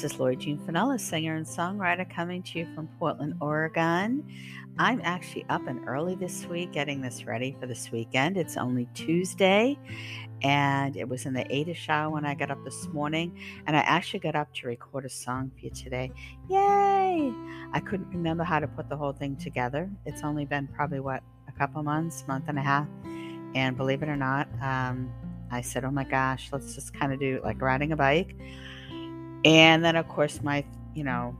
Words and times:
this 0.00 0.12
is 0.12 0.20
Lori 0.20 0.36
Jean 0.36 0.58
Finella, 0.58 1.00
singer 1.00 1.34
and 1.34 1.44
songwriter, 1.44 2.08
coming 2.08 2.40
to 2.44 2.60
you 2.60 2.72
from 2.72 2.86
Portland, 3.00 3.34
Oregon. 3.40 4.24
I'm 4.78 5.00
actually 5.02 5.44
up 5.48 5.66
and 5.66 5.88
early 5.88 6.14
this 6.14 6.46
week 6.46 6.70
getting 6.70 7.00
this 7.00 7.24
ready 7.24 7.56
for 7.58 7.66
this 7.66 7.90
weekend. 7.90 8.36
It's 8.36 8.56
only 8.56 8.88
Tuesday, 8.94 9.76
and 10.42 10.96
it 10.96 11.08
was 11.08 11.26
in 11.26 11.32
the 11.32 11.52
Ada 11.52 11.74
shower 11.74 12.10
when 12.10 12.24
I 12.24 12.36
got 12.36 12.52
up 12.52 12.64
this 12.64 12.86
morning, 12.92 13.40
and 13.66 13.76
I 13.76 13.80
actually 13.80 14.20
got 14.20 14.36
up 14.36 14.54
to 14.54 14.68
record 14.68 15.04
a 15.04 15.08
song 15.08 15.50
for 15.58 15.64
you 15.64 15.70
today. 15.70 16.12
Yay! 16.48 17.32
I 17.72 17.80
couldn't 17.80 18.08
remember 18.10 18.44
how 18.44 18.60
to 18.60 18.68
put 18.68 18.88
the 18.88 18.96
whole 18.96 19.12
thing 19.12 19.34
together. 19.34 19.90
It's 20.06 20.22
only 20.22 20.44
been 20.44 20.68
probably, 20.68 21.00
what, 21.00 21.24
a 21.48 21.52
couple 21.58 21.82
months, 21.82 22.24
month 22.28 22.44
and 22.46 22.56
a 22.56 22.62
half, 22.62 22.86
and 23.56 23.76
believe 23.76 24.04
it 24.04 24.08
or 24.08 24.16
not, 24.16 24.46
um, 24.62 25.12
I 25.50 25.60
said, 25.60 25.84
oh 25.84 25.90
my 25.90 26.04
gosh, 26.04 26.50
let's 26.52 26.76
just 26.76 26.94
kind 26.94 27.12
of 27.12 27.18
do 27.18 27.40
like 27.42 27.60
riding 27.60 27.90
a 27.90 27.96
bike. 27.96 28.36
And 29.44 29.84
then, 29.84 29.96
of 29.96 30.08
course, 30.08 30.42
my, 30.42 30.64
you 30.94 31.04
know, 31.04 31.36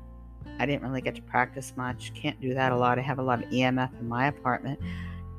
I 0.59 0.67
didn't 0.67 0.83
really 0.83 1.01
get 1.01 1.15
to 1.17 1.23
practice 1.23 1.73
much. 1.77 2.13
Can't 2.15 2.41
do 2.41 2.55
that 2.55 2.73
a 2.73 2.77
lot. 2.77 2.99
I 2.99 3.03
have 3.03 3.19
a 3.19 3.23
lot 3.23 3.43
of 3.43 3.51
EMF 3.51 3.99
in 4.01 4.09
my 4.09 4.27
apartment. 4.29 4.81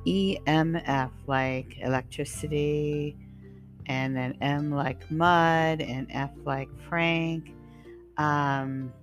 EMF, 0.08 1.12
like 1.28 1.78
electricity, 1.80 3.18
and 3.86 4.16
then 4.16 4.38
M 4.42 4.72
like 4.72 5.10
mud, 5.12 5.82
and 5.82 6.08
F 6.12 6.32
like 6.46 6.70
Frank. 6.88 7.52
Um, 8.18 8.94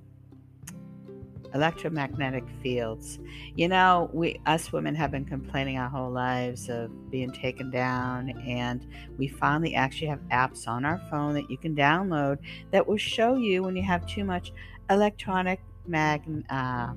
electromagnetic 1.57 2.45
fields. 2.62 3.19
You 3.55 3.69
know, 3.69 4.11
we 4.12 4.41
us 4.47 4.73
women 4.73 4.95
have 4.95 5.11
been 5.11 5.25
complaining 5.25 5.79
our 5.79 5.89
whole 5.89 6.11
lives 6.11 6.69
of 6.69 7.11
being 7.11 7.33
taken 7.33 7.71
down, 7.71 8.31
and 8.47 8.87
we 9.19 9.27
finally 9.27 9.75
actually 9.75 10.08
have 10.08 10.20
apps 10.30 10.69
on 10.69 10.85
our 10.85 11.01
phone 11.11 11.35
that 11.35 11.51
you 11.51 11.57
can 11.57 11.75
download 11.75 12.39
that 12.70 12.86
will 12.86 12.98
show 12.98 13.36
you 13.36 13.63
when 13.63 13.75
you 13.75 13.83
have 13.83 14.07
too 14.07 14.25
much 14.25 14.53
electronic 14.91 15.61
mag. 15.86 16.23
Uh, 16.48 16.92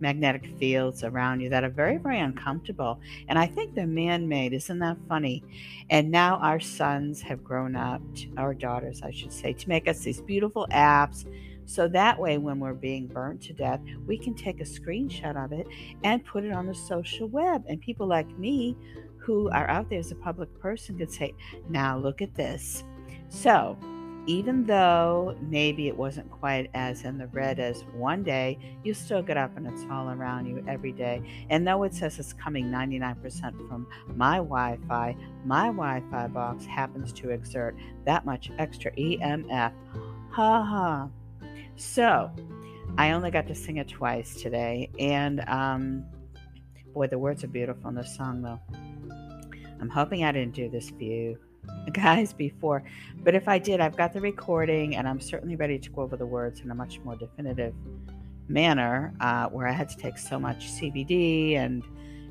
magnetic 0.00 0.46
fields 0.58 1.02
around 1.02 1.40
you 1.40 1.50
that 1.50 1.64
are 1.64 1.70
very, 1.70 1.96
very 1.96 2.20
uncomfortable. 2.20 3.00
And 3.26 3.36
I 3.36 3.46
think 3.46 3.74
they're 3.74 3.84
man 3.84 4.28
made. 4.28 4.52
Isn't 4.52 4.78
that 4.78 4.96
funny? 5.08 5.42
And 5.90 6.08
now 6.08 6.36
our 6.36 6.60
sons 6.60 7.20
have 7.22 7.42
grown 7.42 7.74
up, 7.74 8.00
our 8.36 8.54
daughters, 8.54 9.02
I 9.02 9.10
should 9.10 9.32
say, 9.32 9.52
to 9.54 9.68
make 9.68 9.88
us 9.88 9.98
these 9.98 10.20
beautiful 10.20 10.68
apps 10.70 11.24
so 11.68 11.86
that 11.88 12.18
way, 12.18 12.38
when 12.38 12.60
we're 12.60 12.72
being 12.72 13.06
burnt 13.06 13.42
to 13.42 13.52
death, 13.52 13.80
we 14.06 14.16
can 14.16 14.34
take 14.34 14.62
a 14.62 14.64
screenshot 14.64 15.36
of 15.36 15.52
it 15.52 15.66
and 16.02 16.24
put 16.24 16.44
it 16.44 16.50
on 16.50 16.66
the 16.66 16.74
social 16.74 17.28
web. 17.28 17.62
And 17.68 17.78
people 17.78 18.06
like 18.06 18.26
me 18.38 18.74
who 19.18 19.50
are 19.50 19.68
out 19.68 19.90
there 19.90 19.98
as 19.98 20.10
a 20.10 20.14
public 20.14 20.48
person 20.58 20.96
could 20.96 21.12
say, 21.12 21.34
now 21.68 21.98
look 21.98 22.22
at 22.22 22.34
this. 22.34 22.84
So, 23.28 23.76
even 24.26 24.64
though 24.64 25.36
maybe 25.42 25.88
it 25.88 25.96
wasn't 25.96 26.30
quite 26.30 26.70
as 26.72 27.04
in 27.04 27.18
the 27.18 27.26
red 27.28 27.60
as 27.60 27.84
one 27.94 28.22
day, 28.22 28.58
you 28.82 28.94
still 28.94 29.20
get 29.20 29.36
up 29.36 29.54
and 29.58 29.66
it's 29.66 29.84
all 29.90 30.08
around 30.08 30.46
you 30.46 30.64
every 30.66 30.92
day. 30.92 31.20
And 31.50 31.68
though 31.68 31.82
it 31.82 31.92
says 31.92 32.18
it's 32.18 32.32
coming 32.32 32.70
99% 32.70 33.68
from 33.68 33.86
my 34.16 34.36
Wi 34.36 34.78
Fi, 34.88 35.14
my 35.44 35.66
Wi 35.66 36.02
Fi 36.10 36.28
box 36.28 36.64
happens 36.64 37.12
to 37.12 37.28
exert 37.28 37.76
that 38.06 38.24
much 38.24 38.50
extra 38.58 38.90
EMF. 38.92 39.72
Ha 40.30 40.62
ha. 40.62 41.08
So, 41.78 42.28
I 42.96 43.12
only 43.12 43.30
got 43.30 43.46
to 43.46 43.54
sing 43.54 43.76
it 43.76 43.86
twice 43.86 44.34
today, 44.34 44.90
and 44.98 45.40
um, 45.48 46.04
boy, 46.92 47.06
the 47.06 47.18
words 47.18 47.44
are 47.44 47.48
beautiful 47.48 47.88
in 47.88 47.94
this 47.94 48.16
song, 48.16 48.42
though. 48.42 48.60
I'm 49.80 49.88
hoping 49.88 50.24
I 50.24 50.32
didn't 50.32 50.54
do 50.54 50.68
this 50.68 50.90
for 50.90 51.04
you 51.04 51.38
guys 51.92 52.32
before, 52.32 52.82
but 53.22 53.36
if 53.36 53.46
I 53.46 53.60
did, 53.60 53.78
I've 53.78 53.96
got 53.96 54.12
the 54.12 54.20
recording, 54.20 54.96
and 54.96 55.06
I'm 55.06 55.20
certainly 55.20 55.54
ready 55.54 55.78
to 55.78 55.90
go 55.90 56.02
over 56.02 56.16
the 56.16 56.26
words 56.26 56.60
in 56.62 56.70
a 56.72 56.74
much 56.74 56.98
more 57.04 57.14
definitive 57.14 57.74
manner, 58.48 59.14
uh, 59.20 59.46
where 59.46 59.68
I 59.68 59.72
had 59.72 59.88
to 59.90 59.96
take 59.96 60.18
so 60.18 60.36
much 60.40 60.66
CBD 60.72 61.54
and 61.54 61.84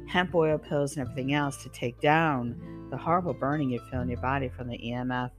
hemp 0.10 0.36
oil 0.36 0.58
pills 0.58 0.98
and 0.98 1.08
everything 1.08 1.34
else 1.34 1.64
to 1.64 1.70
take 1.70 2.02
down 2.02 2.88
the 2.90 2.98
horrible 2.98 3.34
burning 3.34 3.70
you 3.70 3.80
feel 3.90 4.02
in 4.02 4.10
your 4.10 4.20
body 4.20 4.50
from 4.50 4.68
the 4.68 4.78
EMF 4.78 5.32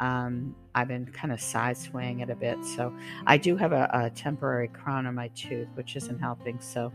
um, 0.00 0.54
I've 0.74 0.88
been 0.88 1.06
kind 1.06 1.32
of 1.32 1.40
side 1.40 1.76
swaying 1.76 2.20
it 2.20 2.30
a 2.30 2.34
bit. 2.34 2.64
So 2.64 2.92
I 3.26 3.36
do 3.36 3.56
have 3.56 3.72
a, 3.72 3.88
a 3.92 4.10
temporary 4.10 4.68
crown 4.68 5.06
on 5.06 5.14
my 5.14 5.28
tooth, 5.28 5.68
which 5.74 5.96
isn't 5.96 6.18
helping. 6.18 6.60
So 6.60 6.92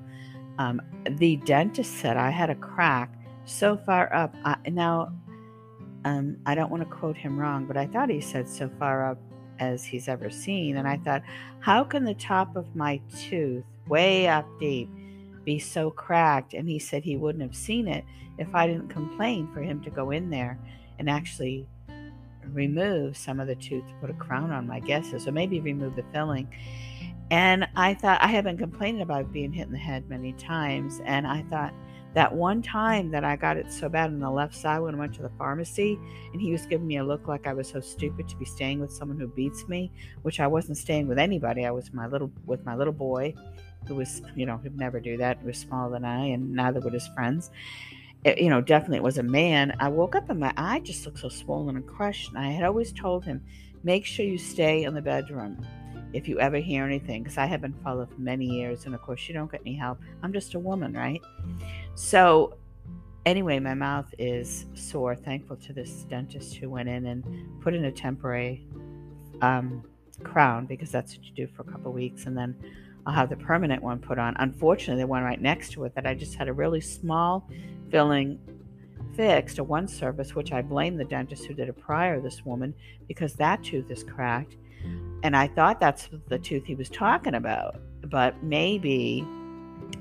um, 0.60 0.82
the 1.10 1.38
dentist 1.38 1.98
said 1.98 2.18
I 2.18 2.30
had 2.30 2.50
a 2.50 2.56
crack 2.56 3.14
so 3.46 3.78
far 3.78 4.14
up. 4.14 4.36
I, 4.44 4.58
now, 4.70 5.14
um, 6.06 6.38
I 6.46 6.56
don't 6.56 6.72
want 6.72 6.84
to 6.84 6.90
quote 6.90 7.18
him 7.18 7.40
wrong, 7.40 7.66
but 7.66 7.78
I 7.78 7.86
thought 7.88 8.10
he 8.10 8.22
said 8.22 8.48
so 8.48 8.70
far 8.80 9.12
up 9.12 9.20
as 9.60 9.84
he's 9.84 10.08
ever 10.08 10.30
seen. 10.30 10.78
And 10.78 10.88
I 10.88 10.98
thought, 10.98 11.24
how 11.60 11.84
can 11.84 12.04
the 12.04 12.14
top 12.14 12.56
of 12.56 12.76
my 12.76 13.02
tooth, 13.18 13.64
way 13.88 14.28
up 14.28 14.48
deep, 14.60 14.90
be 15.44 15.60
so 15.60 15.92
cracked? 15.92 16.54
And 16.54 16.68
he 16.68 16.80
said 16.80 17.04
he 17.04 17.18
wouldn't 17.18 17.44
have 17.44 17.56
seen 17.56 17.88
it 17.88 18.04
if 18.38 18.54
I 18.54 18.68
didn't 18.68 18.90
complain 18.90 19.50
for 19.54 19.62
him 19.62 19.82
to 19.84 19.90
go 19.90 20.12
in 20.12 20.30
there 20.30 20.60
and 21.00 21.10
actually 21.10 21.68
remove 22.54 23.18
some 23.18 23.40
of 23.40 23.48
the 23.48 23.56
tooth 23.56 23.88
to 23.88 23.94
put 24.02 24.10
a 24.10 24.14
crown 24.14 24.52
on 24.52 24.68
my 24.68 24.80
guesses, 24.80 25.28
or 25.28 25.32
maybe 25.32 25.60
remove 25.60 25.96
the 25.96 26.04
filling. 26.14 26.48
And 27.30 27.68
I 27.76 27.94
thought 27.94 28.22
I 28.22 28.28
have 28.28 28.46
been 28.46 28.58
complaining 28.58 29.02
about 29.02 29.34
being 29.34 29.52
hit 29.52 29.68
in 29.68 29.74
the 29.74 29.78
head 29.78 30.10
many 30.10 30.34
times, 30.34 31.02
and 31.06 31.28
I 31.28 31.44
thought 31.44 31.74
that 32.14 32.34
one 32.34 32.62
time 32.62 33.12
that 33.12 33.24
I 33.24 33.36
got 33.36 33.58
it 33.58 33.72
so 33.72 33.90
bad 33.90 34.10
on 34.10 34.20
the 34.20 34.32
left 34.32 34.56
side 34.56 34.80
when 34.80 34.96
I 34.96 34.98
went 34.98 35.14
to 35.16 35.22
the 35.22 35.32
pharmacy, 35.38 36.00
and 36.32 36.42
he 36.42 36.52
was 36.52 36.66
giving 36.66 36.88
me 36.88 36.98
a 36.98 37.04
look 37.04 37.28
like 37.28 37.46
I 37.46 37.54
was 37.54 37.68
so 37.68 37.80
stupid 37.80 38.28
to 38.30 38.38
be 38.38 38.46
staying 38.46 38.80
with 38.80 38.92
someone 38.92 39.20
who 39.20 39.28
beats 39.28 39.68
me, 39.68 39.92
which 40.22 40.40
I 40.40 40.48
wasn't 40.48 40.78
staying 40.78 41.08
with 41.08 41.20
anybody. 41.20 41.66
I 41.66 41.72
was 41.72 41.94
my 41.94 42.08
little 42.08 42.32
with 42.46 42.66
my 42.66 42.76
little 42.76 42.94
boy, 42.94 43.34
who 43.88 43.96
was 43.96 44.22
you 44.36 44.46
know 44.46 44.58
who'd 44.58 44.78
never 44.78 45.00
do 45.00 45.18
that, 45.18 45.40
who 45.40 45.48
was 45.48 45.58
smaller 45.58 45.92
than 45.92 46.06
I, 46.06 46.28
and 46.28 46.54
neither 46.54 46.80
would 46.80 46.94
his 46.94 47.08
friends 47.10 47.52
it, 48.24 48.40
you 48.40 48.50
know, 48.50 48.62
definitely 48.62 48.98
it 48.98 49.04
was 49.04 49.18
a 49.18 49.24
man. 49.24 49.76
I 49.80 49.90
woke 49.90 50.16
up 50.16 50.30
and 50.30 50.40
my 50.40 50.54
eye 50.58 50.80
just 50.80 51.06
looked 51.06 51.20
so 51.20 51.30
swollen 51.30 51.76
and 51.76 51.88
crushed. 51.88 52.30
And 52.30 52.38
I 52.38 52.52
had 52.52 52.64
always 52.64 52.92
told 52.92 53.26
him, 53.26 53.44
make 53.84 54.06
sure 54.06 54.26
you 54.26 54.38
stay 54.38 54.84
in 54.84 54.94
the 54.94 55.02
bedroom 55.02 55.66
if 56.14 56.28
you 56.28 56.40
ever 56.40 56.58
hear 56.58 56.86
anything, 56.86 57.22
because 57.22 57.38
I 57.38 57.46
have 57.46 57.62
been 57.62 57.76
followed 57.84 58.10
for 58.10 58.20
many 58.20 58.46
years. 58.46 58.86
And 58.86 58.96
of 58.96 59.02
course, 59.02 59.28
you 59.28 59.34
don't 59.34 59.52
get 59.52 59.62
any 59.66 59.76
help. 59.76 60.00
I'm 60.24 60.34
just 60.34 60.54
a 60.56 60.60
woman, 60.60 60.94
right? 60.94 61.22
So, 61.96 62.58
anyway, 63.26 63.60
my 63.60 63.74
mouth 63.74 64.14
is 64.18 64.66
sore. 64.74 65.16
Thankful 65.16 65.58
to 65.58 65.74
this 65.74 66.06
dentist 66.10 66.56
who 66.56 66.70
went 66.70 66.90
in 66.90 67.06
and 67.08 67.62
put 67.62 67.74
in 67.74 67.86
a 67.86 67.92
temporary 67.92 68.66
um, 69.42 69.84
crown 70.24 70.66
because 70.66 70.92
that's 70.92 71.16
what 71.16 71.26
you 71.26 71.34
do 71.34 71.48
for 71.48 71.64
a 71.64 71.66
couple 71.66 71.92
weeks. 71.92 72.26
And 72.26 72.38
then 72.38 72.56
I'll 73.06 73.14
have 73.14 73.30
the 73.30 73.38
permanent 73.38 73.84
one 73.84 74.00
put 74.00 74.18
on. 74.18 74.36
Unfortunately, 74.40 75.02
the 75.02 75.08
one 75.08 75.24
right 75.24 75.42
next 75.42 75.72
to 75.74 75.84
it 75.86 75.96
that 75.96 76.06
I 76.06 76.14
just 76.14 76.36
had 76.36 76.48
a 76.48 76.54
really 76.54 76.82
small 76.82 77.50
filling 77.90 78.40
fixed, 79.16 79.58
a 79.58 79.64
one 79.64 79.88
surface, 79.88 80.36
which 80.36 80.52
I 80.52 80.62
blame 80.62 80.96
the 80.96 81.06
dentist 81.06 81.46
who 81.46 81.54
did 81.54 81.70
it 81.70 81.78
prior, 81.80 82.22
this 82.22 82.46
woman, 82.46 82.74
because 83.08 83.34
that 83.36 83.64
tooth 83.64 83.90
is 83.90 84.04
cracked. 84.04 84.58
And 85.24 85.36
I 85.36 85.48
thought 85.48 85.80
that's 85.80 86.10
the 86.28 86.38
tooth 86.38 86.66
he 86.66 86.76
was 86.76 86.90
talking 86.90 87.36
about. 87.36 87.80
But 88.04 88.42
maybe 88.44 89.26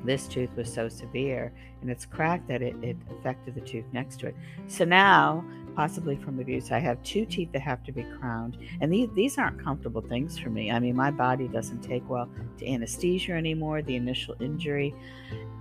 this 0.04 0.28
tooth 0.28 0.50
was 0.56 0.72
so 0.72 0.88
severe 0.88 1.52
and 1.86 1.92
it's 1.92 2.04
cracked 2.04 2.48
that 2.48 2.62
it, 2.62 2.74
it 2.82 2.96
affected 3.16 3.54
the 3.54 3.60
tooth 3.60 3.84
next 3.92 4.18
to 4.18 4.26
it. 4.26 4.34
So 4.66 4.84
now, 4.84 5.44
possibly 5.76 6.16
from 6.16 6.40
abuse, 6.40 6.72
I 6.72 6.80
have 6.80 7.00
two 7.04 7.24
teeth 7.24 7.52
that 7.52 7.60
have 7.60 7.84
to 7.84 7.92
be 7.92 8.02
crowned. 8.18 8.58
And 8.80 8.92
these, 8.92 9.08
these 9.14 9.38
aren't 9.38 9.62
comfortable 9.62 10.00
things 10.00 10.36
for 10.36 10.50
me. 10.50 10.72
I 10.72 10.80
mean, 10.80 10.96
my 10.96 11.12
body 11.12 11.46
doesn't 11.46 11.82
take 11.82 12.02
well 12.10 12.28
to 12.58 12.68
anesthesia 12.68 13.34
anymore, 13.34 13.82
the 13.82 13.94
initial 13.94 14.34
injury. 14.40 14.96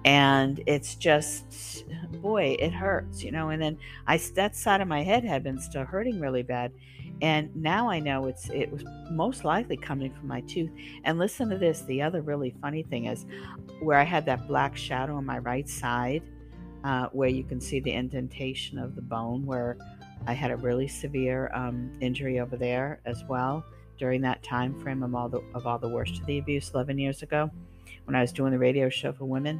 And 0.04 0.63
it's 0.66 0.95
just, 0.95 1.86
boy, 2.24 2.57
it 2.57 2.74
hurts, 2.74 3.24
you 3.24 3.31
know. 3.31 3.50
And 3.50 3.62
then 3.62 3.77
I 4.07 4.18
that 4.33 4.56
side 4.56 4.81
of 4.81 4.88
my 4.88 5.04
head 5.04 5.24
had 5.24 5.44
been 5.44 5.60
still 5.60 5.86
hurting 5.86 6.19
really 6.19 6.42
bad 6.42 6.72
and 7.22 7.56
now 7.56 7.89
I 7.89 8.00
know 8.00 8.25
it's 8.25 8.50
it 8.50 8.72
was 8.72 8.83
most 9.10 9.45
likely 9.45 9.77
coming 9.77 10.13
from 10.13 10.27
my 10.27 10.42
tooth. 10.42 10.72
And 11.06 11.18
listen 11.18 11.50
to 11.50 11.57
this: 11.57 11.81
the 11.83 12.01
other 12.01 12.22
really 12.22 12.54
funny 12.62 12.83
thing 12.83 13.06
is 13.06 13.25
where 13.80 13.98
I 13.98 14.04
had 14.04 14.25
that 14.25 14.48
black 14.48 14.75
shadow 14.75 15.16
on 15.16 15.25
my 15.25 15.38
right 15.39 15.68
side, 15.68 16.15
uh, 16.86 17.08
where 17.12 17.30
you 17.30 17.44
can 17.44 17.60
see 17.60 17.80
the 17.80 17.92
indentation 17.92 18.78
of 18.78 18.96
the 18.96 19.02
bone, 19.02 19.46
where 19.46 19.78
I 20.28 20.34
had 20.34 20.52
a 20.52 20.56
really 20.58 20.88
severe 20.88 21.52
um, 21.54 21.92
injury 22.00 22.40
over 22.40 22.56
there 22.56 23.02
as 23.06 23.24
well 23.28 23.66
during 23.98 24.22
that 24.22 24.44
time 24.44 24.80
frame 24.82 25.02
of 25.04 25.16
all 25.16 25.28
the 25.28 25.42
of 25.54 25.66
all 25.66 25.80
the 25.80 25.90
worst 25.90 26.20
of 26.20 26.26
the 26.26 26.38
abuse 26.38 26.72
11 26.74 27.00
years 27.00 27.24
ago 27.24 27.50
when 28.06 28.16
I 28.16 28.22
was 28.22 28.32
doing 28.32 28.52
the 28.52 28.60
radio 28.60 28.90
show 28.90 29.12
for 29.12 29.26
women. 29.26 29.60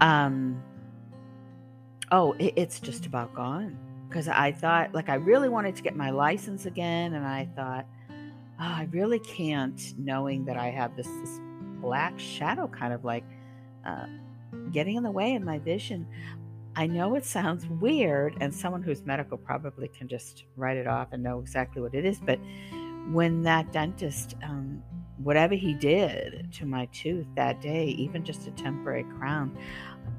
Um, 0.00 0.62
oh, 2.12 2.32
it, 2.38 2.54
it's 2.56 2.78
just 2.78 3.06
about 3.06 3.34
gone. 3.34 3.76
Because 4.08 4.28
I 4.28 4.52
thought, 4.52 4.94
like, 4.94 5.08
I 5.08 5.14
really 5.14 5.48
wanted 5.48 5.74
to 5.74 5.82
get 5.82 5.96
my 5.96 6.10
license 6.10 6.66
again, 6.66 7.14
and 7.14 7.26
I 7.26 7.48
thought, 7.56 7.86
oh, 8.10 8.14
I 8.58 8.86
really 8.92 9.18
can't, 9.18 9.92
knowing 9.98 10.44
that 10.44 10.56
I 10.56 10.66
have 10.66 10.94
this, 10.94 11.08
this 11.08 11.40
black 11.80 12.16
shadow 12.20 12.68
kind 12.68 12.92
of 12.92 13.04
like 13.04 13.24
uh, 13.84 14.06
getting 14.72 14.96
in 14.96 15.02
the 15.02 15.10
way 15.10 15.34
of 15.34 15.42
my 15.42 15.58
vision. 15.58 16.06
I 16.76 16.86
know 16.86 17.14
it 17.14 17.24
sounds 17.24 17.66
weird, 17.66 18.36
and 18.40 18.52
someone 18.52 18.82
who's 18.82 19.04
medical 19.04 19.38
probably 19.38 19.88
can 19.88 20.08
just 20.08 20.44
write 20.56 20.76
it 20.76 20.86
off 20.86 21.08
and 21.12 21.22
know 21.22 21.38
exactly 21.38 21.80
what 21.80 21.94
it 21.94 22.04
is. 22.04 22.18
But 22.18 22.40
when 23.10 23.42
that 23.42 23.72
dentist, 23.72 24.34
um, 24.42 24.82
whatever 25.18 25.54
he 25.54 25.74
did 25.74 26.52
to 26.54 26.66
my 26.66 26.86
tooth 26.86 27.26
that 27.36 27.60
day, 27.60 27.86
even 27.86 28.24
just 28.24 28.48
a 28.48 28.50
temporary 28.52 29.04
crown, 29.18 29.56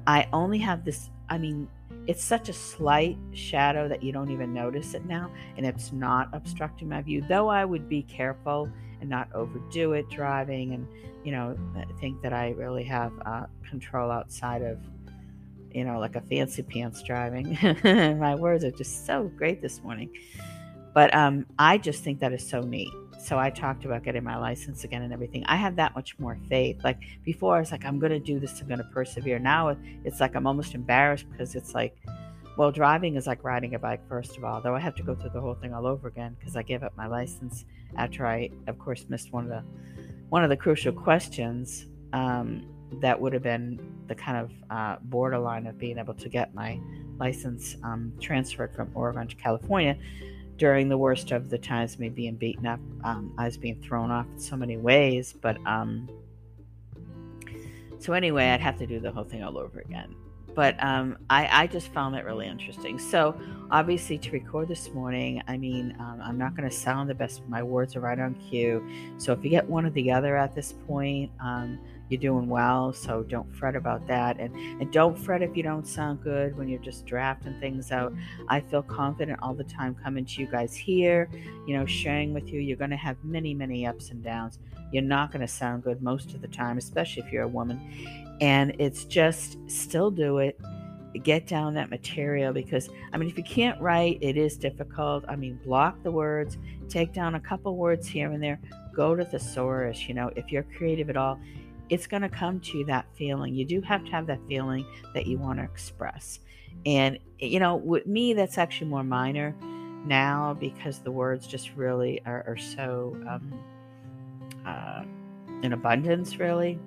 I 0.06 0.28
only 0.32 0.58
have 0.58 0.84
this. 0.84 1.10
I 1.28 1.36
mean, 1.36 1.68
it's 2.06 2.24
such 2.24 2.48
a 2.48 2.52
slight 2.52 3.18
shadow 3.32 3.88
that 3.88 4.02
you 4.02 4.12
don't 4.12 4.30
even 4.30 4.54
notice 4.54 4.94
it 4.94 5.04
now, 5.04 5.30
and 5.56 5.66
it's 5.66 5.92
not 5.92 6.30
obstructing 6.32 6.88
my 6.88 7.02
view. 7.02 7.22
Though 7.28 7.48
I 7.48 7.64
would 7.64 7.88
be 7.88 8.02
careful 8.02 8.70
and 9.00 9.10
not 9.10 9.28
overdo 9.34 9.92
it 9.92 10.08
driving, 10.10 10.72
and 10.72 10.86
you 11.24 11.32
know, 11.32 11.56
think 12.00 12.22
that 12.22 12.32
I 12.32 12.50
really 12.50 12.84
have 12.84 13.12
uh, 13.24 13.46
control 13.68 14.10
outside 14.10 14.62
of 14.62 14.78
you 15.76 15.84
know, 15.84 15.98
like 15.98 16.16
a 16.16 16.22
fancy 16.22 16.62
pants 16.62 17.02
driving. 17.02 17.58
My 18.18 18.34
words 18.34 18.64
are 18.64 18.70
just 18.70 19.04
so 19.04 19.24
great 19.36 19.60
this 19.60 19.82
morning. 19.82 20.10
But 20.94 21.14
um, 21.14 21.44
I 21.58 21.76
just 21.76 22.02
think 22.02 22.20
that 22.20 22.32
is 22.32 22.48
so 22.48 22.62
neat. 22.62 22.88
So 23.22 23.38
I 23.38 23.50
talked 23.50 23.84
about 23.84 24.02
getting 24.02 24.24
my 24.24 24.38
license 24.38 24.84
again 24.84 25.02
and 25.02 25.12
everything. 25.12 25.44
I 25.46 25.56
have 25.56 25.76
that 25.76 25.94
much 25.94 26.18
more 26.18 26.38
faith. 26.48 26.82
Like 26.82 27.00
before, 27.24 27.56
I 27.56 27.60
was 27.60 27.72
like, 27.72 27.84
I'm 27.84 27.98
going 27.98 28.12
to 28.12 28.18
do 28.18 28.40
this. 28.40 28.58
I'm 28.60 28.68
going 28.68 28.78
to 28.78 28.84
persevere. 28.84 29.38
Now 29.38 29.76
it's 30.04 30.20
like 30.20 30.34
I'm 30.34 30.46
almost 30.46 30.74
embarrassed 30.74 31.26
because 31.30 31.54
it's 31.54 31.74
like, 31.74 31.94
well, 32.56 32.70
driving 32.70 33.16
is 33.16 33.26
like 33.26 33.44
riding 33.44 33.74
a 33.74 33.78
bike, 33.78 34.00
first 34.08 34.36
of 34.36 34.44
all, 34.44 34.60
though 34.60 34.74
I 34.74 34.80
have 34.80 34.94
to 34.96 35.02
go 35.02 35.14
through 35.14 35.30
the 35.30 35.40
whole 35.40 35.54
thing 35.54 35.74
all 35.74 35.86
over 35.86 36.08
again 36.08 36.36
because 36.38 36.56
I 36.56 36.62
gave 36.62 36.82
up 36.82 36.96
my 36.96 37.06
license 37.06 37.64
after 37.96 38.26
I, 38.26 38.50
of 38.66 38.78
course, 38.78 39.04
missed 39.08 39.32
one 39.32 39.44
of 39.44 39.50
the 39.50 39.62
one 40.28 40.42
of 40.42 40.50
the 40.50 40.56
crucial 40.56 40.92
questions. 40.92 41.86
Um, 42.12 42.66
that 43.00 43.20
would 43.20 43.32
have 43.32 43.42
been 43.42 43.80
the 44.06 44.14
kind 44.14 44.38
of 44.38 44.50
uh, 44.70 44.96
borderline 45.02 45.66
of 45.66 45.76
being 45.76 45.98
able 45.98 46.14
to 46.14 46.28
get 46.28 46.54
my 46.54 46.80
license 47.18 47.76
um, 47.82 48.12
transferred 48.20 48.74
from 48.74 48.90
Oregon 48.94 49.26
to 49.26 49.34
California 49.36 49.98
during 50.56 50.88
the 50.88 50.96
worst 50.96 51.32
of 51.32 51.50
the 51.50 51.58
times 51.58 51.98
me 51.98 52.08
being 52.08 52.36
beaten 52.36 52.66
up. 52.66 52.80
Um, 53.04 53.34
I 53.36 53.44
was 53.44 53.56
being 53.56 53.82
thrown 53.82 54.10
off 54.10 54.26
in 54.32 54.38
so 54.38 54.56
many 54.56 54.76
ways, 54.76 55.32
but 55.32 55.58
um, 55.66 56.08
so 57.98 58.12
anyway, 58.12 58.50
I'd 58.50 58.60
have 58.60 58.78
to 58.78 58.86
do 58.86 59.00
the 59.00 59.10
whole 59.10 59.24
thing 59.24 59.42
all 59.42 59.58
over 59.58 59.80
again. 59.80 60.14
But 60.56 60.82
um, 60.82 61.18
I, 61.28 61.48
I, 61.52 61.66
just 61.66 61.92
found 61.92 62.16
it 62.16 62.24
really 62.24 62.46
interesting. 62.46 62.98
So, 62.98 63.38
obviously, 63.70 64.16
to 64.16 64.30
record 64.30 64.68
this 64.68 64.90
morning, 64.94 65.42
I 65.46 65.58
mean, 65.58 65.94
um, 66.00 66.18
I'm 66.24 66.38
not 66.38 66.56
going 66.56 66.68
to 66.68 66.74
sound 66.74 67.10
the 67.10 67.14
best. 67.14 67.46
My 67.46 67.62
words 67.62 67.94
are 67.94 68.00
right 68.00 68.18
on 68.18 68.34
cue. 68.34 68.82
So, 69.18 69.34
if 69.34 69.44
you 69.44 69.50
get 69.50 69.68
one 69.68 69.84
or 69.84 69.90
the 69.90 70.10
other 70.10 70.34
at 70.34 70.54
this 70.54 70.72
point, 70.72 71.30
um, 71.40 71.78
you're 72.08 72.20
doing 72.20 72.48
well 72.48 72.92
so 72.92 73.22
don't 73.22 73.52
fret 73.56 73.74
about 73.74 74.06
that. 74.06 74.38
And 74.38 74.54
and 74.80 74.92
don't 74.92 75.18
fret 75.18 75.42
if 75.42 75.56
you 75.56 75.62
don't 75.62 75.86
sound 75.86 76.22
good 76.22 76.56
when 76.56 76.68
you're 76.68 76.80
just 76.80 77.04
drafting 77.06 77.58
things 77.60 77.90
out. 77.90 78.12
I 78.48 78.60
feel 78.60 78.82
confident 78.82 79.40
all 79.42 79.54
the 79.54 79.64
time 79.64 79.94
coming 79.94 80.24
to 80.24 80.40
you 80.40 80.46
guys 80.46 80.74
here 80.74 81.28
you 81.66 81.76
know 81.76 81.86
sharing 81.86 82.32
with 82.32 82.48
you 82.48 82.60
you're 82.60 82.76
going 82.76 82.90
to 82.90 82.96
have 82.96 83.16
many 83.24 83.54
many 83.54 83.86
ups 83.86 84.10
and 84.10 84.22
downs. 84.22 84.58
You're 84.92 85.02
not 85.02 85.32
going 85.32 85.40
to 85.40 85.48
sound 85.48 85.82
good 85.82 86.00
most 86.02 86.34
of 86.34 86.40
the 86.40 86.48
time 86.48 86.78
especially 86.78 87.24
if 87.24 87.32
you're 87.32 87.44
a 87.44 87.48
woman. 87.48 87.80
And 88.40 88.76
it's 88.78 89.04
just 89.04 89.58
still 89.66 90.10
do 90.10 90.38
it. 90.38 90.60
Get 91.22 91.46
down 91.46 91.72
that 91.74 91.88
material 91.88 92.52
because 92.52 92.90
i 93.14 93.16
mean 93.16 93.30
if 93.30 93.38
you 93.38 93.44
can't 93.44 93.80
write 93.80 94.18
it 94.20 94.36
is 94.36 94.56
difficult. 94.56 95.24
I 95.28 95.34
mean 95.34 95.58
block 95.64 96.02
the 96.02 96.12
words 96.12 96.56
take 96.88 97.12
down 97.12 97.34
a 97.34 97.40
couple 97.40 97.76
words 97.76 98.06
here 98.06 98.30
and 98.30 98.42
there. 98.42 98.60
Go 98.94 99.16
to 99.16 99.24
thesaurus 99.24 100.08
you 100.08 100.14
know 100.14 100.30
if 100.36 100.52
you're 100.52 100.62
creative 100.62 101.10
at 101.10 101.16
all 101.16 101.40
it's 101.88 102.06
going 102.06 102.22
to 102.22 102.28
come 102.28 102.60
to 102.60 102.84
that 102.84 103.06
feeling. 103.14 103.54
You 103.54 103.64
do 103.64 103.80
have 103.82 104.04
to 104.04 104.10
have 104.10 104.26
that 104.26 104.40
feeling 104.48 104.84
that 105.14 105.26
you 105.26 105.38
want 105.38 105.58
to 105.58 105.64
express. 105.64 106.40
And, 106.84 107.18
you 107.38 107.58
know, 107.60 107.76
with 107.76 108.06
me, 108.06 108.34
that's 108.34 108.58
actually 108.58 108.88
more 108.88 109.04
minor 109.04 109.54
now 110.06 110.56
because 110.58 111.00
the 111.00 111.10
words 111.10 111.46
just 111.46 111.72
really 111.74 112.20
are, 112.24 112.44
are 112.46 112.56
so 112.56 113.16
um, 113.28 113.52
uh, 114.64 115.04
in 115.62 115.72
abundance, 115.72 116.38
really. 116.38 116.78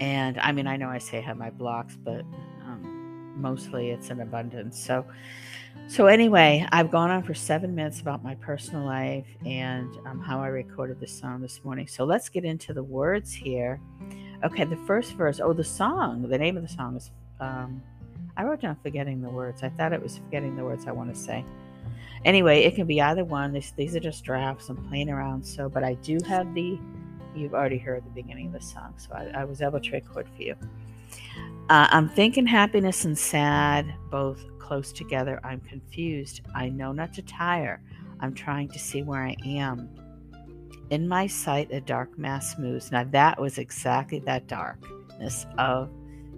And 0.00 0.38
I 0.40 0.52
mean, 0.52 0.66
I 0.66 0.76
know 0.76 0.88
I 0.88 0.98
say 0.98 1.18
I 1.18 1.20
have 1.20 1.36
my 1.36 1.50
blocks, 1.50 1.96
but 1.96 2.24
mostly 3.36 3.90
it's 3.90 4.10
in 4.10 4.20
abundance. 4.20 4.78
So, 4.82 5.04
so, 5.86 6.06
anyway, 6.06 6.66
I've 6.72 6.90
gone 6.90 7.10
on 7.10 7.22
for 7.22 7.34
seven 7.34 7.74
minutes 7.74 8.00
about 8.00 8.22
my 8.22 8.36
personal 8.36 8.84
life 8.86 9.26
and 9.44 9.94
um, 10.06 10.20
how 10.20 10.40
I 10.40 10.46
recorded 10.46 11.00
this 11.00 11.12
song 11.12 11.40
this 11.40 11.60
morning. 11.64 11.86
So, 11.88 12.04
let's 12.04 12.28
get 12.28 12.44
into 12.44 12.72
the 12.72 12.82
words 12.82 13.32
here. 13.32 13.80
Okay, 14.44 14.64
the 14.64 14.78
first 14.86 15.14
verse. 15.14 15.40
Oh, 15.40 15.52
the 15.52 15.64
song. 15.64 16.22
The 16.28 16.38
name 16.38 16.56
of 16.56 16.62
the 16.62 16.68
song 16.72 16.96
is. 16.96 17.10
Um, 17.40 17.82
I 18.36 18.44
wrote 18.44 18.62
down 18.62 18.76
forgetting 18.82 19.20
the 19.20 19.28
words. 19.28 19.62
I 19.62 19.68
thought 19.68 19.92
it 19.92 20.02
was 20.02 20.18
forgetting 20.18 20.56
the 20.56 20.64
words 20.64 20.86
I 20.86 20.92
want 20.92 21.14
to 21.14 21.20
say. 21.20 21.44
Anyway, 22.24 22.62
it 22.62 22.74
can 22.74 22.86
be 22.86 23.00
either 23.00 23.24
one. 23.24 23.52
This, 23.52 23.72
these 23.72 23.94
are 23.94 24.00
just 24.00 24.24
drafts. 24.24 24.68
I'm 24.68 24.76
playing 24.88 25.10
around. 25.10 25.44
So, 25.44 25.68
but 25.68 25.84
I 25.84 25.94
do 25.94 26.18
have 26.26 26.52
the. 26.54 26.78
You've 27.36 27.54
already 27.54 27.78
heard 27.78 28.04
the 28.04 28.10
beginning 28.10 28.46
of 28.46 28.52
the 28.52 28.60
song, 28.60 28.94
so 28.96 29.12
I, 29.12 29.40
I 29.40 29.44
was 29.44 29.60
able 29.60 29.80
to 29.80 29.90
record 29.90 30.28
for 30.36 30.42
you. 30.42 30.54
Uh, 31.70 31.88
I'm 31.90 32.08
thinking 32.08 32.46
happiness 32.46 33.04
and 33.04 33.16
sad, 33.16 33.94
both 34.10 34.44
close 34.58 34.92
together. 34.92 35.40
I'm 35.44 35.60
confused. 35.60 36.42
I 36.54 36.68
know 36.68 36.92
not 36.92 37.14
to 37.14 37.22
tire. 37.22 37.82
I'm 38.20 38.34
trying 38.34 38.68
to 38.70 38.78
see 38.78 39.02
where 39.02 39.22
I 39.22 39.36
am. 39.44 39.88
In 40.90 41.08
my 41.08 41.26
sight, 41.26 41.72
a 41.72 41.80
dark 41.80 42.18
mass 42.18 42.58
moves. 42.58 42.92
Now, 42.92 43.04
that 43.04 43.40
was 43.40 43.58
exactly 43.58 44.20
that 44.20 44.46
darkness 44.46 45.46
of 45.58 45.90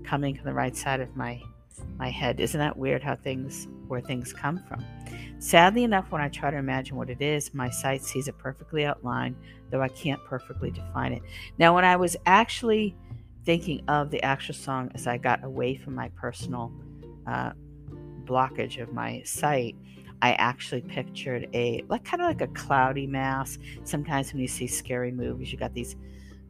coming 0.05 0.37
to 0.37 0.45
the 0.45 0.53
right 0.53 0.77
side 0.77 1.01
of 1.01 1.17
my 1.17 1.41
my 1.99 2.09
head. 2.09 2.41
Isn't 2.41 2.59
that 2.59 2.77
weird 2.77 3.03
how 3.03 3.17
things 3.17 3.69
where 3.89 4.01
things 4.01 4.33
come 4.33 4.63
from? 4.69 4.85
Sadly 5.39 5.85
enough, 5.85 6.11
when 6.11 6.23
I 6.23 6.29
try 6.29 6.51
to 6.51 6.57
imagine 6.57 6.97
what 6.97 7.11
it 7.11 7.21
is, 7.21 7.53
my 7.53 7.69
sight 7.69 8.03
sees 8.03 8.29
it 8.29 8.39
perfectly 8.39 8.87
outlined, 8.87 9.37
though 9.71 9.83
I 9.83 9.89
can't 9.89 10.23
perfectly 10.25 10.71
define 10.71 11.13
it. 11.13 11.23
Now, 11.59 11.75
when 11.75 11.85
I 11.85 11.97
was 11.97 12.17
actually 12.25 12.97
thinking 13.47 13.81
of 13.89 14.11
the 14.11 14.23
actual 14.23 14.55
song 14.55 14.91
as 14.95 15.07
I 15.07 15.17
got 15.17 15.43
away 15.45 15.77
from 15.77 15.95
my 15.95 16.09
personal 16.11 16.73
uh, 17.27 17.53
blockage 18.25 18.83
of 18.83 18.93
my 18.93 19.23
sight, 19.25 19.77
I 20.21 20.33
actually 20.33 20.83
pictured 20.83 21.49
a 21.55 21.85
like 21.89 22.05
kind 22.05 22.21
of 22.21 22.27
like 22.27 22.41
a 22.41 22.49
cloudy 22.49 23.07
mass. 23.07 23.59
Sometimes 23.85 24.33
when 24.33 24.43
you 24.43 24.49
see 24.49 24.67
scary 24.67 25.13
movies, 25.13 25.53
you 25.53 25.59
got 25.59 25.73
these 25.73 25.95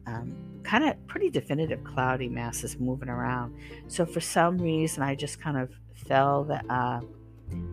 um, 0.07 0.35
kind 0.63 0.83
of 0.83 0.95
pretty 1.07 1.29
definitive 1.29 1.83
cloudy 1.83 2.29
masses 2.29 2.79
moving 2.79 3.09
around. 3.09 3.55
So 3.87 4.05
for 4.05 4.19
some 4.19 4.57
reason, 4.57 5.03
I 5.03 5.15
just 5.15 5.39
kind 5.39 5.57
of 5.57 5.69
fell 5.93 6.45
that 6.45 6.65
uh, 6.69 7.01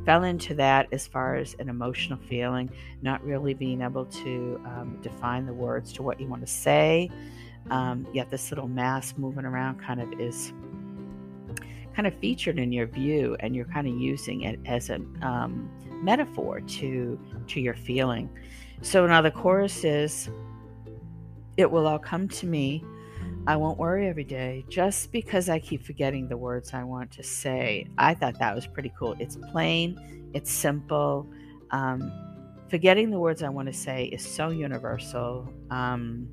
fell 0.04 0.24
into 0.24 0.54
that 0.54 0.88
as 0.92 1.06
far 1.06 1.36
as 1.36 1.56
an 1.58 1.68
emotional 1.68 2.18
feeling, 2.28 2.70
not 3.02 3.24
really 3.24 3.54
being 3.54 3.80
able 3.80 4.04
to 4.04 4.60
um, 4.66 4.98
define 5.00 5.46
the 5.46 5.54
words 5.54 5.92
to 5.94 6.02
what 6.02 6.20
you 6.20 6.28
want 6.28 6.42
to 6.42 6.52
say. 6.52 7.10
Um, 7.70 8.06
yet 8.12 8.30
this 8.30 8.50
little 8.50 8.68
mass 8.68 9.14
moving 9.16 9.44
around 9.44 9.80
kind 9.80 10.00
of 10.00 10.20
is 10.20 10.52
kind 11.94 12.06
of 12.06 12.14
featured 12.18 12.58
in 12.58 12.72
your 12.72 12.86
view 12.86 13.36
and 13.40 13.54
you're 13.54 13.66
kind 13.66 13.86
of 13.86 13.94
using 13.94 14.42
it 14.42 14.58
as 14.66 14.90
a 14.90 14.96
um, 15.22 15.70
metaphor 16.02 16.60
to 16.60 17.18
to 17.48 17.60
your 17.60 17.74
feeling. 17.74 18.28
So 18.82 19.06
now 19.06 19.22
the 19.22 19.30
chorus 19.30 19.84
is 19.84 20.28
it 21.56 21.70
will 21.70 21.86
all 21.86 21.98
come 21.98 22.28
to 22.28 22.46
me. 22.46 22.84
I 23.46 23.56
won't 23.56 23.78
worry 23.78 24.08
every 24.08 24.24
day. 24.24 24.64
Just 24.68 25.12
because 25.12 25.48
i 25.48 25.58
keep 25.58 25.84
forgetting 25.84 26.28
the 26.28 26.36
words 26.36 26.74
i 26.74 26.82
want 26.82 27.10
to 27.12 27.22
say. 27.22 27.86
I 27.98 28.14
thought 28.14 28.38
that 28.38 28.54
was 28.54 28.66
pretty 28.66 28.92
cool. 28.98 29.14
It's 29.18 29.36
plain 29.52 29.98
it's 30.34 30.50
simple. 30.50 31.26
Um, 31.70 32.12
forgetting 32.68 33.10
the 33.10 33.18
words 33.18 33.42
i 33.42 33.48
want 33.48 33.68
to 33.68 33.72
say 33.72 34.06
is 34.06 34.26
so 34.26 34.50
universal. 34.50 35.48
Um, 35.70 36.28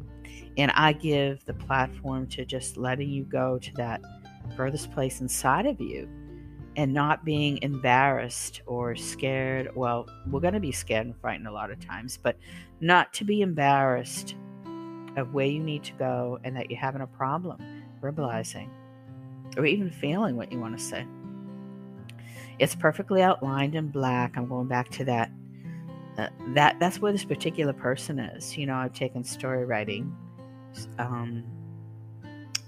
and 0.58 0.72
i 0.72 0.92
give 0.94 1.44
the 1.46 1.54
platform 1.54 2.28
to 2.28 2.46
just 2.46 2.78
letting 2.78 3.10
you 3.10 3.24
go 3.24 3.58
to 3.58 3.74
that 3.74 4.02
furthest 4.56 4.92
place 4.92 5.22
inside 5.22 5.66
of 5.66 5.80
you 5.80 6.08
and 6.78 6.94
not 6.94 7.26
being 7.26 7.60
embarrassed 7.62 8.62
or 8.66 8.96
scared. 8.96 9.70
Well, 9.76 10.08
we're 10.30 10.40
going 10.40 10.54
to 10.54 10.60
be 10.60 10.72
scared 10.72 11.06
and 11.06 11.16
frightened 11.20 11.48
a 11.48 11.52
lot 11.52 11.72
of 11.72 11.80
times, 11.86 12.18
but 12.22 12.38
not 12.80 13.14
to 13.14 13.26
be 13.26 13.42
embarrassed 13.42 14.36
of 15.18 15.34
where 15.34 15.46
you 15.46 15.62
need 15.62 15.84
to 15.84 15.94
go 15.94 16.40
and 16.44 16.56
that 16.56 16.72
you're 16.72 16.80
having 16.80 17.02
a 17.02 17.08
problem 17.08 17.60
verbalizing 18.02 18.70
or 19.58 19.66
even 19.66 19.92
feeling 19.92 20.38
what 20.38 20.52
you 20.52 20.60
want 20.60 20.78
to 20.78 20.84
say. 20.84 21.06
It's 22.58 22.76
perfectly 22.76 23.22
outlined 23.22 23.76
in 23.76 23.90
black. 23.90 24.38
I'm 24.38 24.48
going 24.48 24.68
back 24.68 24.90
to 24.92 25.06
that. 25.06 25.32
Uh, 26.18 26.28
that 26.50 26.80
that's 26.80 27.00
where 27.00 27.12
this 27.12 27.24
particular 27.24 27.74
person 27.74 28.20
is. 28.20 28.58
You 28.58 28.66
know, 28.66 28.76
I've 28.76 28.94
taken 28.94 29.24
story 29.24 29.66
writing, 29.66 30.16
um, 31.00 31.44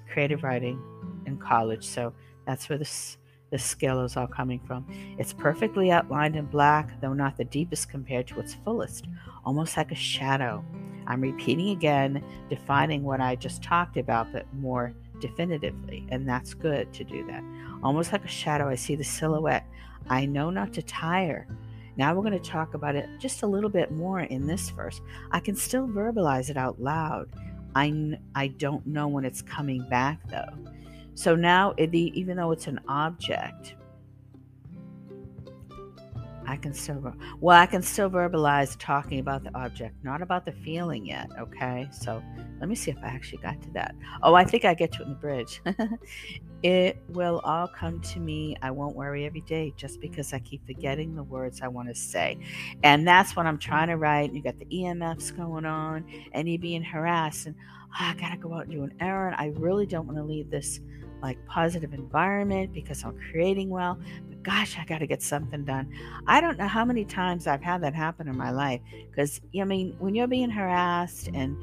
creative 0.09 0.43
writing, 0.43 0.81
in 1.25 1.37
college. 1.37 1.85
So 1.85 2.13
that's 2.45 2.69
where 2.69 2.77
this 2.77 3.17
the 3.51 3.59
skill 3.59 4.01
is 4.01 4.17
all 4.17 4.25
coming 4.25 4.59
from. 4.65 4.83
It's 5.19 5.31
perfectly 5.31 5.91
outlined 5.91 6.35
in 6.35 6.45
black, 6.45 6.99
though 7.01 7.13
not 7.13 7.37
the 7.37 7.43
deepest 7.43 7.87
compared 7.87 8.27
to 8.29 8.39
its 8.39 8.55
fullest, 8.55 9.05
almost 9.45 9.77
like 9.77 9.91
a 9.91 9.95
shadow. 9.95 10.65
I'm 11.05 11.21
repeating 11.21 11.69
again, 11.69 12.23
defining 12.49 13.03
what 13.03 13.21
I 13.21 13.35
just 13.35 13.61
talked 13.61 13.97
about, 13.97 14.33
but 14.33 14.51
more 14.55 14.93
definitively, 15.19 16.07
and 16.09 16.27
that's 16.27 16.55
good 16.55 16.91
to 16.93 17.03
do 17.03 17.27
that. 17.27 17.43
Almost 17.83 18.11
like 18.11 18.25
a 18.25 18.29
shadow, 18.29 18.67
I 18.67 18.75
see 18.75 18.95
the 18.95 19.03
silhouette. 19.03 19.67
I 20.09 20.25
know 20.25 20.49
not 20.49 20.73
to 20.73 20.81
tire. 20.81 21.47
Now 21.97 22.13
we're 22.13 22.23
going 22.23 22.39
to 22.39 22.49
talk 22.49 22.73
about 22.73 22.95
it 22.95 23.07
just 23.19 23.43
a 23.43 23.47
little 23.47 23.69
bit 23.69 23.91
more 23.91 24.21
in 24.21 24.47
this 24.47 24.69
verse. 24.71 25.01
I 25.31 25.39
can 25.39 25.55
still 25.55 25.87
verbalize 25.87 26.49
it 26.49 26.57
out 26.57 26.81
loud. 26.81 27.29
I, 27.75 28.17
I 28.35 28.47
don't 28.47 28.85
know 28.85 29.07
when 29.07 29.25
it's 29.25 29.41
coming 29.41 29.87
back 29.89 30.19
though. 30.29 30.53
So 31.15 31.35
now, 31.35 31.73
even 31.77 32.37
though 32.37 32.51
it's 32.51 32.67
an 32.67 32.79
object, 32.87 33.75
I 36.45 36.57
can 36.57 36.73
still 36.73 37.13
well, 37.39 37.57
I 37.57 37.65
can 37.65 37.81
still 37.81 38.09
verbalize 38.09 38.75
talking 38.77 39.19
about 39.19 39.43
the 39.43 39.55
object, 39.55 39.95
not 40.03 40.21
about 40.21 40.45
the 40.45 40.51
feeling 40.51 41.05
yet. 41.05 41.29
Okay, 41.39 41.87
so 41.91 42.21
let 42.59 42.67
me 42.67 42.75
see 42.75 42.91
if 42.91 42.97
I 42.97 43.07
actually 43.07 43.39
got 43.39 43.61
to 43.63 43.69
that. 43.71 43.95
Oh, 44.21 44.33
I 44.33 44.43
think 44.43 44.65
I 44.65 44.73
get 44.73 44.91
to 44.93 45.01
it 45.01 45.05
in 45.05 45.09
the 45.09 45.15
bridge. 45.15 45.61
it 46.63 46.97
will 47.09 47.41
all 47.43 47.67
come 47.67 47.99
to 47.99 48.19
me. 48.19 48.55
I 48.61 48.71
won't 48.71 48.95
worry 48.95 49.25
every 49.25 49.41
day 49.41 49.73
just 49.75 49.99
because 49.99 50.33
I 50.33 50.39
keep 50.39 50.65
forgetting 50.65 51.15
the 51.15 51.23
words 51.23 51.61
I 51.61 51.67
want 51.67 51.89
to 51.89 51.95
say, 51.95 52.39
and 52.83 53.07
that's 53.07 53.35
what 53.35 53.45
I'm 53.45 53.57
trying 53.57 53.89
to 53.89 53.97
write. 53.97 54.33
You 54.33 54.41
got 54.41 54.57
the 54.57 54.65
EMFs 54.65 55.35
going 55.35 55.65
on, 55.65 56.05
and 56.31 56.49
you 56.49 56.57
being 56.57 56.83
harassed, 56.83 57.45
and 57.45 57.55
oh, 57.59 57.95
I 57.99 58.15
gotta 58.15 58.37
go 58.37 58.53
out 58.53 58.63
and 58.63 58.71
do 58.71 58.83
an 58.83 58.93
errand. 58.99 59.35
I 59.37 59.47
really 59.57 59.85
don't 59.85 60.07
want 60.07 60.17
to 60.17 60.23
leave 60.23 60.49
this 60.49 60.79
like 61.21 61.43
positive 61.45 61.93
environment 61.93 62.73
because 62.73 63.03
I'm 63.03 63.17
creating 63.31 63.69
well. 63.69 63.97
But 64.27 64.43
gosh, 64.43 64.77
I 64.77 64.83
got 64.83 64.99
to 64.99 65.07
get 65.07 65.21
something 65.21 65.63
done. 65.63 65.89
I 66.27 66.41
don't 66.41 66.57
know 66.57 66.67
how 66.67 66.83
many 66.83 67.05
times 67.05 67.47
I've 67.47 67.61
had 67.61 67.81
that 67.83 67.95
happen 67.95 68.27
in 68.27 68.37
my 68.37 68.51
life 68.51 68.81
because 69.09 69.39
I 69.59 69.63
mean, 69.63 69.95
when 69.99 70.15
you're 70.15 70.27
being 70.27 70.49
harassed 70.49 71.29
and 71.33 71.57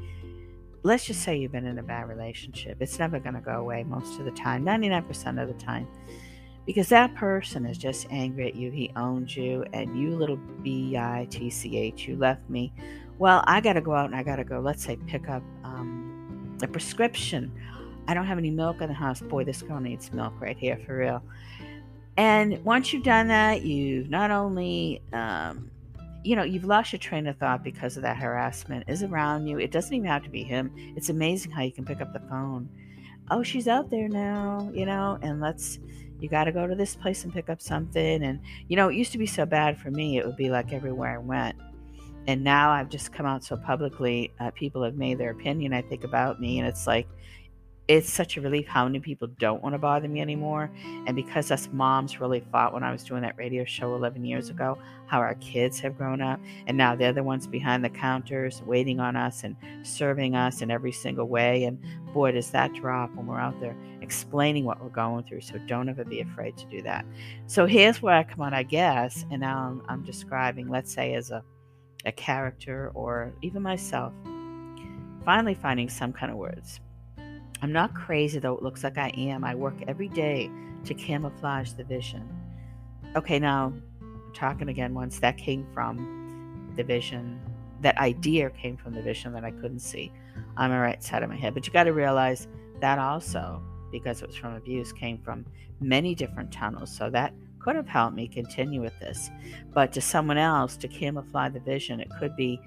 let's 0.83 1.05
just 1.05 1.21
say 1.21 1.37
you've 1.37 1.51
been 1.51 1.65
in 1.65 1.79
a 1.79 1.83
bad 1.83 2.07
relationship, 2.09 2.77
it's 2.79 2.97
never 2.99 3.19
going 3.19 3.35
to 3.35 3.41
go 3.41 3.59
away 3.59 3.83
most 3.83 4.19
of 4.19 4.25
the 4.25 4.31
time, 4.31 4.65
99% 4.65 5.41
of 5.41 5.47
the 5.47 5.63
time. 5.63 5.87
Because 6.65 6.89
that 6.89 7.15
person 7.15 7.65
is 7.65 7.77
just 7.77 8.05
angry 8.11 8.47
at 8.47 8.55
you. 8.55 8.69
He 8.69 8.91
owns 8.95 9.35
you, 9.35 9.65
and 9.73 9.99
you 9.99 10.15
little 10.15 10.37
B 10.61 10.95
I 10.95 11.27
T 11.29 11.49
C 11.49 11.75
H, 11.75 12.07
you 12.07 12.15
left 12.15 12.47
me. 12.49 12.71
Well, 13.17 13.43
I 13.47 13.61
got 13.61 13.73
to 13.73 13.81
go 13.81 13.93
out 13.93 14.05
and 14.05 14.15
I 14.15 14.21
got 14.21 14.35
to 14.35 14.43
go, 14.43 14.59
let's 14.59 14.83
say, 14.83 14.97
pick 15.07 15.27
up 15.27 15.41
um, 15.63 16.57
a 16.61 16.67
prescription 16.67 17.51
I 18.07 18.13
don't 18.13 18.25
have 18.25 18.37
any 18.37 18.51
milk 18.51 18.81
in 18.81 18.89
the 18.89 18.93
house. 18.93 19.21
Boy, 19.21 19.43
this 19.43 19.61
girl 19.61 19.79
needs 19.79 20.11
milk 20.11 20.33
right 20.39 20.57
here 20.57 20.79
for 20.85 20.97
real. 20.97 21.23
And 22.17 22.63
once 22.65 22.91
you've 22.91 23.03
done 23.03 23.27
that, 23.29 23.61
you've 23.63 24.09
not 24.09 24.31
only, 24.31 25.01
um, 25.13 25.71
you 26.23 26.35
know, 26.35 26.43
you've 26.43 26.65
lost 26.65 26.91
your 26.91 26.99
train 26.99 27.27
of 27.27 27.37
thought 27.37 27.63
because 27.63 27.97
of 27.97 28.03
that 28.03 28.17
harassment 28.17 28.85
is 28.87 29.03
around 29.03 29.47
you. 29.47 29.59
It 29.59 29.71
doesn't 29.71 29.93
even 29.93 30.07
have 30.07 30.23
to 30.23 30.29
be 30.29 30.43
him. 30.43 30.71
It's 30.95 31.09
amazing 31.09 31.51
how 31.51 31.63
you 31.63 31.71
can 31.71 31.85
pick 31.85 32.01
up 32.01 32.13
the 32.13 32.19
phone. 32.29 32.69
Oh, 33.29 33.43
she's 33.43 33.67
out 33.67 33.89
there 33.89 34.07
now, 34.07 34.69
you 34.73 34.85
know, 34.85 35.17
and 35.21 35.41
let's, 35.41 35.79
you 36.19 36.29
got 36.29 36.43
to 36.43 36.51
go 36.51 36.67
to 36.67 36.75
this 36.75 36.95
place 36.95 37.23
and 37.23 37.33
pick 37.33 37.49
up 37.49 37.61
something. 37.61 38.23
And, 38.23 38.39
you 38.67 38.75
know, 38.75 38.89
it 38.89 38.95
used 38.95 39.11
to 39.13 39.17
be 39.17 39.25
so 39.25 39.45
bad 39.45 39.79
for 39.79 39.89
me. 39.89 40.17
It 40.17 40.25
would 40.25 40.37
be 40.37 40.49
like 40.49 40.73
everywhere 40.73 41.15
I 41.15 41.17
went. 41.17 41.55
And 42.27 42.43
now 42.43 42.71
I've 42.71 42.89
just 42.89 43.11
come 43.11 43.25
out 43.25 43.43
so 43.43 43.57
publicly, 43.57 44.31
uh, 44.39 44.51
people 44.51 44.83
have 44.83 44.95
made 44.95 45.17
their 45.17 45.31
opinion, 45.31 45.73
I 45.73 45.81
think, 45.81 46.03
about 46.03 46.39
me. 46.39 46.59
And 46.59 46.67
it's 46.67 46.85
like, 46.85 47.07
it's 47.87 48.11
such 48.11 48.37
a 48.37 48.41
relief 48.41 48.67
how 48.67 48.85
many 48.85 48.99
people 48.99 49.27
don't 49.39 49.61
want 49.61 49.73
to 49.73 49.79
bother 49.79 50.07
me 50.07 50.21
anymore. 50.21 50.71
And 51.07 51.15
because 51.15 51.51
us 51.51 51.67
moms 51.71 52.21
really 52.21 52.39
fought 52.51 52.73
when 52.73 52.83
I 52.83 52.91
was 52.91 53.03
doing 53.03 53.21
that 53.23 53.37
radio 53.37 53.65
show 53.65 53.95
11 53.95 54.23
years 54.23 54.49
ago, 54.49 54.77
how 55.07 55.19
our 55.19 55.35
kids 55.35 55.79
have 55.79 55.97
grown 55.97 56.21
up. 56.21 56.39
And 56.67 56.77
now 56.77 56.95
they're 56.95 57.11
the 57.11 57.23
ones 57.23 57.47
behind 57.47 57.83
the 57.83 57.89
counters 57.89 58.61
waiting 58.65 58.99
on 58.99 59.15
us 59.15 59.43
and 59.43 59.55
serving 59.83 60.35
us 60.35 60.61
in 60.61 60.71
every 60.71 60.91
single 60.91 61.27
way. 61.27 61.65
And 61.65 61.79
boy, 62.13 62.31
does 62.31 62.51
that 62.51 62.73
drop 62.73 63.13
when 63.15 63.25
we're 63.25 63.39
out 63.39 63.59
there 63.59 63.75
explaining 64.01 64.65
what 64.65 64.81
we're 64.81 64.89
going 64.89 65.23
through. 65.23 65.41
So 65.41 65.57
don't 65.67 65.89
ever 65.89 66.05
be 66.05 66.21
afraid 66.21 66.57
to 66.57 66.65
do 66.67 66.81
that. 66.83 67.05
So 67.47 67.65
here's 67.65 68.01
where 68.01 68.15
I 68.15 68.23
come 68.23 68.41
on, 68.41 68.53
I 68.53 68.63
guess. 68.63 69.25
And 69.31 69.41
now 69.41 69.59
I'm, 69.59 69.81
I'm 69.89 70.03
describing, 70.03 70.69
let's 70.69 70.93
say, 70.93 71.13
as 71.15 71.31
a, 71.31 71.43
a 72.05 72.11
character 72.11 72.91
or 72.93 73.33
even 73.41 73.61
myself, 73.61 74.13
finally 75.25 75.53
finding 75.53 75.89
some 75.89 76.13
kind 76.13 76.31
of 76.31 76.37
words 76.37 76.79
I'm 77.61 77.71
not 77.71 77.93
crazy, 77.93 78.39
though 78.39 78.55
it 78.55 78.63
looks 78.63 78.83
like 78.83 78.97
I 78.97 79.09
am. 79.09 79.43
I 79.43 79.53
work 79.53 79.75
every 79.87 80.09
day 80.09 80.49
to 80.85 80.93
camouflage 80.93 81.73
the 81.73 81.83
vision. 81.83 82.27
Okay, 83.15 83.37
now, 83.39 83.73
talking 84.33 84.69
again 84.69 84.93
once, 84.93 85.19
that 85.19 85.37
came 85.37 85.67
from 85.73 86.71
the 86.75 86.83
vision. 86.83 87.39
That 87.81 87.97
idea 87.97 88.49
came 88.49 88.77
from 88.77 88.93
the 88.93 89.01
vision 89.01 89.33
that 89.33 89.43
I 89.43 89.51
couldn't 89.51 89.79
see 89.79 90.11
on 90.57 90.71
the 90.71 90.77
right 90.77 91.03
side 91.03 91.21
of 91.23 91.29
my 91.29 91.35
head. 91.35 91.53
But 91.53 91.67
you 91.67 91.73
got 91.73 91.83
to 91.83 91.93
realize 91.93 92.47
that 92.79 92.97
also, 92.97 93.61
because 93.91 94.21
it 94.21 94.27
was 94.27 94.35
from 94.35 94.55
abuse, 94.55 94.91
came 94.91 95.19
from 95.19 95.45
many 95.79 96.15
different 96.15 96.51
tunnels. 96.51 96.95
So 96.95 97.09
that 97.11 97.33
could 97.59 97.75
have 97.75 97.87
helped 97.87 98.15
me 98.15 98.27
continue 98.27 98.81
with 98.81 98.97
this. 98.99 99.29
But 99.71 99.91
to 99.93 100.01
someone 100.01 100.37
else, 100.37 100.77
to 100.77 100.87
camouflage 100.87 101.53
the 101.53 101.59
vision, 101.59 101.99
it 101.99 102.09
could 102.19 102.35
be 102.35 102.59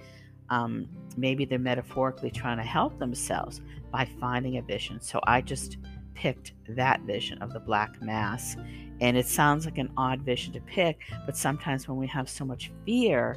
um, 0.50 0.88
maybe 1.16 1.44
they're 1.44 1.58
metaphorically 1.58 2.30
trying 2.30 2.58
to 2.58 2.64
help 2.64 2.98
themselves 2.98 3.60
by 3.90 4.08
finding 4.20 4.58
a 4.58 4.62
vision. 4.62 5.00
So 5.00 5.20
I 5.26 5.40
just 5.40 5.78
picked 6.14 6.52
that 6.68 7.00
vision 7.02 7.40
of 7.42 7.52
the 7.52 7.60
black 7.60 8.00
mass. 8.02 8.56
And 9.00 9.16
it 9.16 9.26
sounds 9.26 9.64
like 9.64 9.78
an 9.78 9.92
odd 9.96 10.22
vision 10.22 10.52
to 10.54 10.60
pick, 10.60 11.00
but 11.26 11.36
sometimes 11.36 11.88
when 11.88 11.98
we 11.98 12.06
have 12.06 12.28
so 12.28 12.44
much 12.44 12.70
fear, 12.86 13.36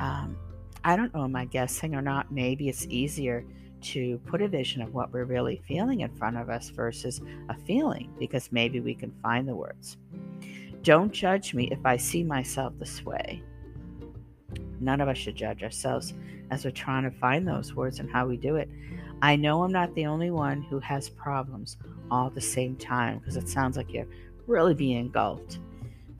um, 0.00 0.36
I 0.84 0.96
don't 0.96 1.12
know, 1.14 1.24
am 1.24 1.34
I 1.34 1.44
guessing 1.46 1.94
or 1.94 2.02
not? 2.02 2.30
Maybe 2.32 2.68
it's 2.68 2.86
easier 2.86 3.44
to 3.80 4.18
put 4.26 4.42
a 4.42 4.48
vision 4.48 4.82
of 4.82 4.94
what 4.94 5.12
we're 5.12 5.24
really 5.24 5.60
feeling 5.66 6.00
in 6.00 6.14
front 6.16 6.36
of 6.36 6.48
us 6.48 6.70
versus 6.70 7.20
a 7.48 7.54
feeling 7.54 8.12
because 8.18 8.50
maybe 8.52 8.80
we 8.80 8.94
can 8.94 9.12
find 9.22 9.48
the 9.48 9.54
words. 9.54 9.96
Don't 10.82 11.12
judge 11.12 11.54
me 11.54 11.68
if 11.70 11.84
I 11.84 11.96
see 11.96 12.22
myself 12.22 12.72
this 12.78 13.04
way. 13.04 13.42
None 14.80 15.00
of 15.00 15.08
us 15.08 15.18
should 15.18 15.36
judge 15.36 15.62
ourselves 15.62 16.14
as 16.50 16.64
we're 16.64 16.70
trying 16.70 17.04
to 17.04 17.10
find 17.10 17.46
those 17.46 17.74
words 17.74 17.98
and 17.98 18.10
how 18.10 18.26
we 18.26 18.36
do 18.36 18.56
it. 18.56 18.68
I 19.22 19.36
know 19.36 19.62
I'm 19.62 19.72
not 19.72 19.94
the 19.94 20.06
only 20.06 20.30
one 20.30 20.62
who 20.62 20.78
has 20.80 21.08
problems 21.08 21.76
all 22.10 22.28
at 22.28 22.34
the 22.34 22.40
same 22.40 22.76
time 22.76 23.18
because 23.18 23.36
it 23.36 23.48
sounds 23.48 23.76
like 23.76 23.92
you're 23.92 24.06
really 24.46 24.74
being 24.74 24.98
engulfed. 24.98 25.58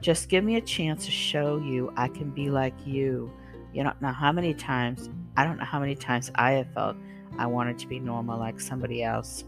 Just 0.00 0.28
give 0.28 0.44
me 0.44 0.56
a 0.56 0.60
chance 0.60 1.04
to 1.06 1.10
show 1.10 1.58
you 1.58 1.92
I 1.96 2.08
can 2.08 2.30
be 2.30 2.50
like 2.50 2.74
you. 2.86 3.32
You 3.72 3.82
don't 3.82 4.00
know 4.00 4.12
how 4.12 4.32
many 4.32 4.54
times, 4.54 5.10
I 5.36 5.44
don't 5.44 5.58
know 5.58 5.64
how 5.64 5.80
many 5.80 5.94
times 5.94 6.30
I 6.34 6.52
have 6.52 6.72
felt 6.72 6.96
I 7.38 7.46
wanted 7.46 7.78
to 7.80 7.86
be 7.86 8.00
normal 8.00 8.38
like 8.38 8.60
somebody 8.60 9.02
else. 9.02 9.44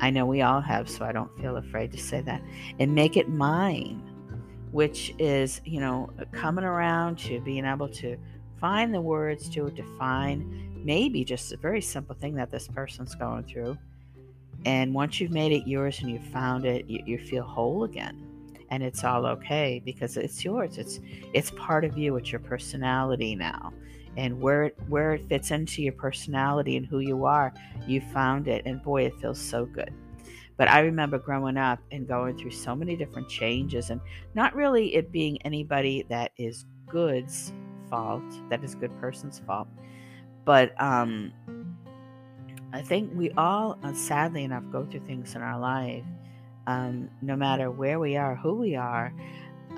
I 0.00 0.10
know 0.10 0.26
we 0.26 0.42
all 0.42 0.60
have, 0.60 0.88
so 0.88 1.04
I 1.04 1.12
don't 1.12 1.34
feel 1.40 1.56
afraid 1.56 1.92
to 1.92 1.98
say 1.98 2.20
that. 2.22 2.42
And 2.78 2.94
make 2.94 3.16
it 3.16 3.28
mine, 3.28 4.02
which 4.74 5.14
is, 5.20 5.60
you 5.64 5.78
know, 5.78 6.10
coming 6.32 6.64
around 6.64 7.16
to 7.16 7.40
being 7.42 7.64
able 7.64 7.88
to 7.88 8.16
find 8.60 8.92
the 8.92 9.00
words 9.00 9.48
to 9.48 9.70
define 9.70 10.82
maybe 10.84 11.24
just 11.24 11.52
a 11.52 11.56
very 11.56 11.80
simple 11.80 12.16
thing 12.16 12.34
that 12.34 12.50
this 12.50 12.66
person's 12.66 13.14
going 13.14 13.44
through. 13.44 13.78
And 14.64 14.92
once 14.92 15.20
you've 15.20 15.30
made 15.30 15.52
it 15.52 15.68
yours 15.68 16.00
and 16.00 16.10
you've 16.10 16.26
found 16.26 16.64
it, 16.64 16.90
you, 16.90 17.00
you 17.06 17.18
feel 17.18 17.44
whole 17.44 17.84
again. 17.84 18.26
And 18.70 18.82
it's 18.82 19.04
all 19.04 19.26
okay 19.26 19.80
because 19.84 20.16
it's 20.16 20.44
yours. 20.44 20.76
It's 20.76 20.98
it's 21.32 21.52
part 21.52 21.84
of 21.84 21.96
you. 21.96 22.16
It's 22.16 22.32
your 22.32 22.40
personality 22.40 23.36
now. 23.36 23.72
And 24.16 24.40
where 24.40 24.64
it, 24.64 24.76
where 24.88 25.12
it 25.12 25.28
fits 25.28 25.52
into 25.52 25.82
your 25.82 25.92
personality 25.92 26.76
and 26.76 26.84
who 26.84 26.98
you 26.98 27.26
are, 27.26 27.54
you 27.86 28.00
found 28.00 28.48
it. 28.48 28.62
And 28.66 28.82
boy, 28.82 29.04
it 29.04 29.20
feels 29.20 29.38
so 29.38 29.66
good. 29.66 29.94
But 30.56 30.68
I 30.68 30.80
remember 30.80 31.18
growing 31.18 31.56
up 31.56 31.80
and 31.90 32.06
going 32.06 32.38
through 32.38 32.52
so 32.52 32.76
many 32.76 32.96
different 32.96 33.28
changes 33.28 33.90
and 33.90 34.00
not 34.34 34.54
really 34.54 34.94
it 34.94 35.10
being 35.10 35.40
anybody 35.42 36.04
that 36.08 36.32
is 36.36 36.64
good's 36.86 37.52
fault, 37.90 38.22
that 38.50 38.62
is 38.62 38.74
good 38.74 38.96
person's 39.00 39.40
fault 39.40 39.68
but 40.44 40.80
um, 40.80 41.32
I 42.72 42.82
think 42.82 43.10
we 43.14 43.30
all, 43.32 43.78
uh, 43.82 43.94
sadly 43.94 44.44
enough, 44.44 44.64
go 44.70 44.84
through 44.84 45.06
things 45.06 45.34
in 45.34 45.42
our 45.42 45.58
life, 45.58 46.04
um, 46.66 47.08
no 47.22 47.36
matter 47.36 47.70
where 47.70 47.98
we 47.98 48.16
are, 48.16 48.34
who 48.36 48.54
we 48.54 48.76
are, 48.76 49.12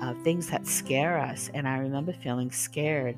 uh, 0.01 0.13
things 0.23 0.49
that 0.49 0.67
scare 0.67 1.17
us. 1.17 1.49
And 1.53 1.67
I 1.67 1.77
remember 1.77 2.13
feeling 2.13 2.51
scared. 2.51 3.17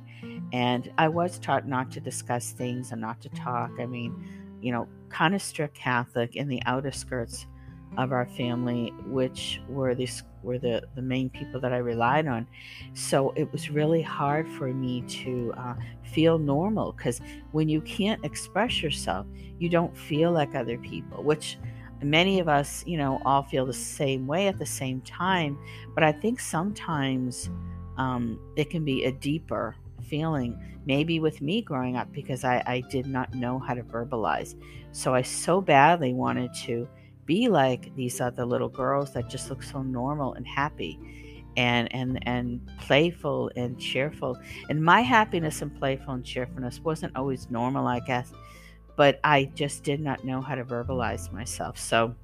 And 0.54 0.92
I 0.98 1.08
was 1.08 1.40
taught 1.40 1.68
not 1.68 1.92
to 1.92 2.00
discuss 2.00 2.52
things 2.52 2.92
and 2.92 3.02
not 3.02 3.20
to 3.22 3.30
talk. 3.30 3.72
I 3.80 3.86
mean, 3.86 4.16
you 4.62 4.72
know, 4.72 4.88
kind 5.10 5.36
of 5.36 5.42
strict 5.42 5.76
Catholic 5.76 6.36
in 6.36 6.48
the 6.48 6.62
outer 6.66 6.92
skirts 6.92 7.46
of 7.98 8.12
our 8.12 8.26
family, 8.26 8.94
which 9.06 9.62
were 9.68 9.96
these 9.96 10.24
were 10.44 10.58
the 10.58 10.82
the 10.96 11.02
main 11.02 11.30
people 11.30 11.60
that 11.60 11.74
I 11.74 11.78
relied 11.78 12.28
on. 12.28 12.48
So 12.94 13.32
it 13.36 13.52
was 13.52 13.70
really 13.70 14.02
hard 14.02 14.48
for 14.48 14.68
me 14.74 15.02
to 15.02 15.54
uh, 15.58 15.74
feel 16.04 16.38
normal 16.38 16.94
because 16.94 17.20
when 17.52 17.68
you 17.68 17.82
can't 17.82 18.24
express 18.24 18.82
yourself, 18.82 19.26
you 19.60 19.70
don't 19.70 19.96
feel 19.98 20.32
like 20.32 20.56
other 20.56 20.78
people. 20.78 21.24
Which 21.24 21.58
many 22.02 22.40
of 22.40 22.48
us, 22.48 22.84
you 22.86 22.98
know, 22.98 23.22
all 23.26 23.44
feel 23.44 23.66
the 23.66 23.74
same 23.74 24.28
way 24.28 24.48
at 24.48 24.60
the 24.60 24.66
same 24.66 25.02
time. 25.02 25.58
But 25.94 26.04
I 26.04 26.12
think 26.12 26.40
sometimes 26.40 27.50
um, 27.98 28.40
it 28.56 28.70
can 28.70 28.86
be 28.86 29.06
a 29.06 29.12
deeper 29.12 29.76
feeling. 30.10 30.60
Maybe 30.86 31.20
with 31.20 31.42
me 31.42 31.62
growing 31.62 31.96
up 31.96 32.12
because 32.12 32.44
I, 32.44 32.64
I 32.66 32.82
did 32.90 33.06
not 33.06 33.34
know 33.34 33.60
how 33.60 33.74
to 33.74 33.84
verbalize. 33.84 34.56
So 34.92 35.14
I 35.14 35.22
so 35.22 35.62
badly 35.62 36.14
wanted 36.14 36.54
to 36.66 36.88
be 37.26 37.48
like 37.48 37.96
these 37.96 38.20
other 38.20 38.44
little 38.44 38.70
girls 38.70 39.14
that 39.14 39.30
just 39.30 39.52
look 39.52 39.62
so 39.62 39.84
normal 39.84 40.34
and 40.34 40.48
happy 40.48 41.00
and 41.58 41.94
and 41.94 42.20
and 42.28 42.68
playful 42.80 43.52
and 43.56 43.80
cheerful 43.80 44.38
and 44.70 44.84
my 44.84 45.02
happiness 45.02 45.62
and 45.62 45.78
playful 45.78 46.14
and 46.14 46.26
cheerfulness 46.26 46.80
wasn't 46.80 47.16
always 47.16 47.50
normal 47.50 47.88
i 47.88 48.00
guess 48.00 48.32
but 48.96 49.20
i 49.24 49.46
just 49.56 49.84
did 49.84 50.00
not 50.00 50.24
know 50.24 50.42
how 50.42 50.56
to 50.56 50.64
verbalize 50.64 51.32
myself 51.32 51.78
so 51.78 52.16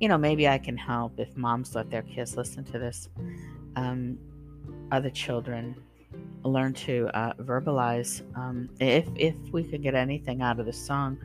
you 0.00 0.08
know 0.08 0.18
maybe 0.18 0.46
i 0.46 0.58
can 0.58 0.76
help 0.76 1.18
if 1.18 1.36
moms 1.36 1.74
let 1.74 1.90
their 1.90 2.02
kids 2.02 2.36
listen 2.36 2.64
to 2.64 2.78
this 2.78 3.08
um, 3.76 4.16
other 4.92 5.10
children 5.10 5.74
learn 6.52 6.72
to 6.72 7.08
uh, 7.14 7.32
verbalize 7.34 8.22
um, 8.36 8.68
if 8.80 9.06
if 9.16 9.34
we 9.52 9.64
could 9.64 9.82
get 9.82 9.94
anything 9.94 10.42
out 10.42 10.58
of 10.58 10.66
the 10.66 10.72
song 10.72 11.18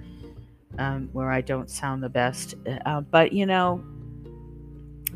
um, 0.80 1.10
where 1.14 1.32
i 1.32 1.42
don't 1.42 1.70
sound 1.70 2.02
the 2.04 2.10
best 2.10 2.56
uh, 2.86 3.02
but 3.02 3.32
you 3.34 3.46
know 3.46 3.84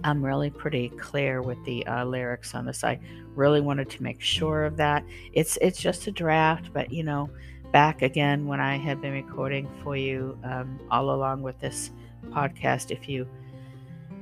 I'm 0.04 0.24
really 0.24 0.52
pretty 0.52 0.90
clear 0.90 1.42
with 1.42 1.64
the 1.66 1.86
uh, 1.88 2.06
lyrics 2.06 2.54
on 2.54 2.66
this. 2.66 2.84
I 2.84 3.00
really 3.34 3.60
wanted 3.60 3.90
to 3.90 4.04
make 4.04 4.22
sure 4.22 4.64
of 4.64 4.78
that. 4.78 5.04
It's 5.34 5.58
it's 5.62 5.82
just 5.82 6.06
a 6.06 6.12
draft, 6.12 6.72
but 6.74 6.92
you 6.92 7.04
know, 7.04 7.30
back 7.72 8.04
again 8.04 8.46
when 8.46 8.60
I 8.60 8.78
had 8.78 9.02
been 9.02 9.14
recording 9.14 9.68
for 9.84 9.98
you 9.98 10.38
um, 10.44 10.80
all 10.92 11.10
along 11.10 11.42
with 11.42 11.60
this 11.60 11.92
podcast. 12.30 12.92
If 12.92 13.10
you 13.10 13.28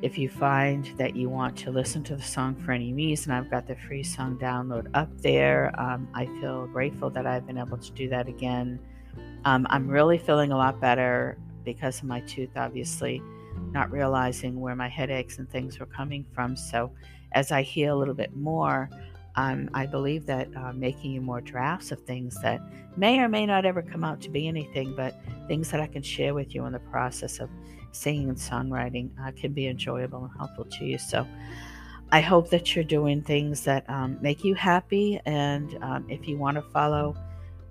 if 0.04 0.18
you 0.18 0.28
find 0.28 0.92
that 0.98 1.16
you 1.16 1.30
want 1.30 1.56
to 1.56 1.72
listen 1.72 2.04
to 2.04 2.14
the 2.14 2.22
song 2.22 2.56
for 2.56 2.74
any 2.74 2.92
reason, 2.92 3.32
I've 3.32 3.50
got 3.50 3.66
the 3.66 3.76
free 3.78 4.04
song 4.04 4.38
download 4.38 4.88
up 4.94 5.10
there. 5.22 5.74
Um, 5.80 6.10
I 6.14 6.26
feel 6.42 6.68
grateful 6.68 7.10
that 7.12 7.26
I've 7.26 7.48
been 7.48 7.58
able 7.58 7.78
to 7.78 7.92
do 7.94 8.10
that 8.10 8.28
again. 8.28 8.80
Um, 9.46 9.66
I'm 9.70 9.88
really 9.88 10.18
feeling 10.18 10.52
a 10.52 10.58
lot 10.58 10.82
better 10.82 11.38
because 11.64 12.00
of 12.00 12.04
my 12.04 12.20
tooth, 12.20 12.50
obviously 12.58 13.22
not 13.72 13.90
realizing 13.92 14.60
where 14.60 14.76
my 14.76 14.90
headaches 14.90 15.38
and 15.38 15.50
things 15.50 15.80
were 15.80 15.86
coming 15.86 16.26
from. 16.34 16.58
So, 16.58 16.92
as 17.32 17.54
I 17.54 17.62
heal 17.62 17.96
a 17.96 17.98
little 17.98 18.14
bit 18.14 18.36
more, 18.36 18.90
um, 19.38 19.70
I 19.74 19.86
believe 19.86 20.26
that 20.26 20.50
uh, 20.58 20.74
making 20.74 21.14
you 21.14 21.22
more 21.22 21.40
drafts 21.40 21.94
of 21.94 22.02
things 22.02 22.38
that 22.42 22.60
may 22.98 23.20
or 23.20 23.30
may 23.30 23.46
not 23.46 23.66
ever 23.66 23.82
come 23.82 24.04
out 24.04 24.20
to 24.24 24.30
be 24.30 24.50
anything, 24.50 24.96
but 24.98 25.16
things 25.48 25.72
that 25.72 25.80
I 25.80 25.88
can 25.88 26.04
share 26.04 26.34
with 26.34 26.54
you 26.54 26.66
in 26.66 26.74
the 26.74 26.80
process 26.80 27.40
of 27.40 27.50
singing 27.94 28.30
and 28.30 28.38
songwriting 28.38 29.10
uh, 29.22 29.32
can 29.32 29.54
be 29.54 29.68
enjoyable 29.68 30.26
and 30.26 30.32
helpful 30.38 30.66
to 30.66 30.86
you. 30.86 30.98
So, 30.98 31.28
I 32.14 32.22
hope 32.22 32.52
that 32.52 32.76
you're 32.76 32.84
doing 32.84 33.24
things 33.24 33.64
that 33.64 33.90
um, 33.90 34.20
make 34.22 34.44
you 34.44 34.54
happy. 34.54 35.20
And 35.26 35.76
um, 35.82 36.06
if 36.10 36.28
you 36.28 36.38
want 36.38 36.58
to 36.58 36.62
follow 36.62 37.16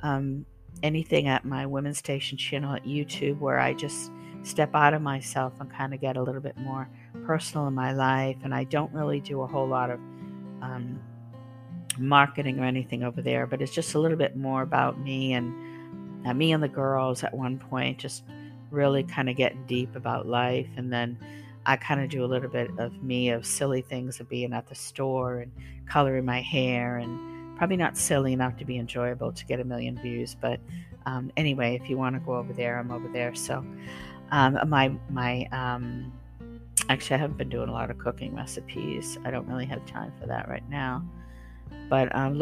um, 0.02 0.44
anything 0.82 1.28
at 1.28 1.44
my 1.44 1.64
Women's 1.64 1.98
Station 1.98 2.36
channel 2.36 2.74
at 2.74 2.84
YouTube, 2.84 3.38
where 3.38 3.60
I 3.60 3.72
just 3.72 4.10
step 4.42 4.74
out 4.74 4.94
of 4.94 5.02
myself 5.02 5.52
and 5.60 5.70
kind 5.70 5.94
of 5.94 6.00
get 6.00 6.16
a 6.16 6.22
little 6.22 6.40
bit 6.40 6.56
more 6.56 6.88
personal 7.24 7.68
in 7.68 7.74
my 7.74 7.92
life. 7.92 8.36
And 8.42 8.52
I 8.52 8.64
don't 8.64 8.92
really 8.92 9.20
do 9.20 9.42
a 9.42 9.46
whole 9.46 9.68
lot 9.68 9.90
of 9.90 10.00
um, 10.60 11.00
marketing 11.96 12.58
or 12.58 12.64
anything 12.64 13.04
over 13.04 13.22
there, 13.22 13.46
but 13.46 13.62
it's 13.62 13.72
just 13.72 13.94
a 13.94 14.00
little 14.00 14.18
bit 14.18 14.36
more 14.36 14.62
about 14.62 14.98
me 14.98 15.34
and 15.34 16.26
uh, 16.26 16.34
me 16.34 16.52
and 16.52 16.60
the 16.60 16.68
girls 16.68 17.22
at 17.22 17.32
one 17.32 17.58
point, 17.58 17.98
just 17.98 18.24
really 18.72 19.04
kind 19.04 19.28
of 19.28 19.36
getting 19.36 19.64
deep 19.66 19.94
about 19.94 20.26
life. 20.26 20.68
And 20.76 20.92
then 20.92 21.18
I 21.64 21.76
kind 21.76 22.00
of 22.00 22.08
do 22.08 22.24
a 22.24 22.26
little 22.26 22.48
bit 22.48 22.70
of 22.78 23.02
me 23.02 23.30
of 23.30 23.46
silly 23.46 23.82
things 23.82 24.18
of 24.18 24.28
being 24.28 24.52
at 24.52 24.68
the 24.68 24.74
store 24.74 25.38
and 25.38 25.52
coloring 25.86 26.24
my 26.24 26.40
hair 26.40 26.98
and 26.98 27.56
probably 27.56 27.76
not 27.76 27.96
silly 27.96 28.32
enough 28.32 28.56
to 28.56 28.64
be 28.64 28.78
enjoyable 28.78 29.32
to 29.32 29.46
get 29.46 29.60
a 29.60 29.64
million 29.64 29.96
views. 30.00 30.34
But 30.40 30.58
um, 31.06 31.30
anyway, 31.36 31.78
if 31.80 31.88
you 31.88 31.96
want 31.96 32.16
to 32.16 32.20
go 32.20 32.34
over 32.34 32.52
there, 32.52 32.78
I'm 32.78 32.90
over 32.90 33.08
there. 33.08 33.34
So 33.34 33.64
um, 34.30 34.58
my 34.66 34.92
my 35.10 35.46
um, 35.52 36.12
actually, 36.88 37.16
I 37.16 37.18
haven't 37.18 37.38
been 37.38 37.50
doing 37.50 37.68
a 37.68 37.72
lot 37.72 37.90
of 37.90 37.98
cooking 37.98 38.34
recipes. 38.34 39.18
I 39.24 39.30
don't 39.30 39.46
really 39.46 39.66
have 39.66 39.84
time 39.86 40.12
for 40.20 40.26
that 40.26 40.48
right 40.48 40.68
now. 40.68 41.04
But 41.88 42.14
um, 42.14 42.38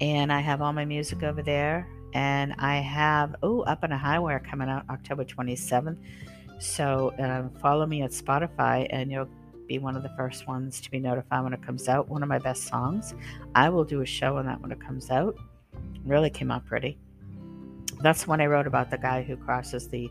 and 0.00 0.32
I 0.32 0.40
have 0.40 0.62
all 0.62 0.72
my 0.72 0.84
music 0.84 1.22
over 1.22 1.42
there. 1.42 1.88
And 2.16 2.54
I 2.58 2.76
have 2.76 3.36
oh, 3.42 3.60
Up 3.60 3.84
on 3.84 3.92
a 3.92 3.98
Highwire 3.98 4.42
coming 4.42 4.68
out 4.68 4.84
October 4.88 5.24
27th. 5.24 5.98
So 6.58 7.12
um, 7.18 7.50
follow 7.60 7.84
me 7.84 8.02
at 8.02 8.10
Spotify, 8.10 8.86
and 8.90 9.10
you'll 9.10 9.28
be 9.66 9.78
one 9.78 9.96
of 9.96 10.02
the 10.02 10.12
first 10.16 10.48
ones 10.48 10.80
to 10.80 10.90
be 10.90 10.98
notified 10.98 11.44
when 11.44 11.52
it 11.52 11.62
comes 11.62 11.88
out. 11.88 12.08
One 12.08 12.22
of 12.22 12.28
my 12.28 12.38
best 12.38 12.64
songs. 12.64 13.14
I 13.54 13.68
will 13.68 13.84
do 13.84 14.00
a 14.00 14.06
show 14.06 14.38
on 14.38 14.46
that 14.46 14.60
when 14.62 14.72
it 14.72 14.80
comes 14.80 15.10
out. 15.10 15.36
Really 16.04 16.30
came 16.30 16.50
out 16.50 16.64
pretty 16.64 16.98
that's 18.00 18.26
when 18.26 18.40
I 18.40 18.46
wrote 18.46 18.66
about 18.66 18.90
the 18.90 18.98
guy 18.98 19.22
who 19.22 19.36
crosses 19.36 19.88
the 19.88 20.10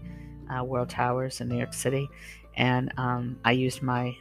uh, 0.50 0.64
World 0.64 0.90
Towers 0.90 1.42
in 1.42 1.50
New 1.50 1.58
York 1.58 1.74
City, 1.74 2.10
and 2.56 2.92
um, 2.98 3.40
I 3.44 3.52
used 3.52 3.82
my 3.82 4.16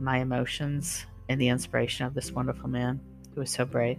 my 0.00 0.18
emotions 0.18 1.06
and 1.28 1.40
the 1.40 1.48
inspiration 1.48 2.04
of 2.04 2.14
this 2.14 2.32
wonderful 2.32 2.68
man 2.68 3.00
who 3.34 3.40
was 3.40 3.50
so 3.50 3.64
brave. 3.64 3.98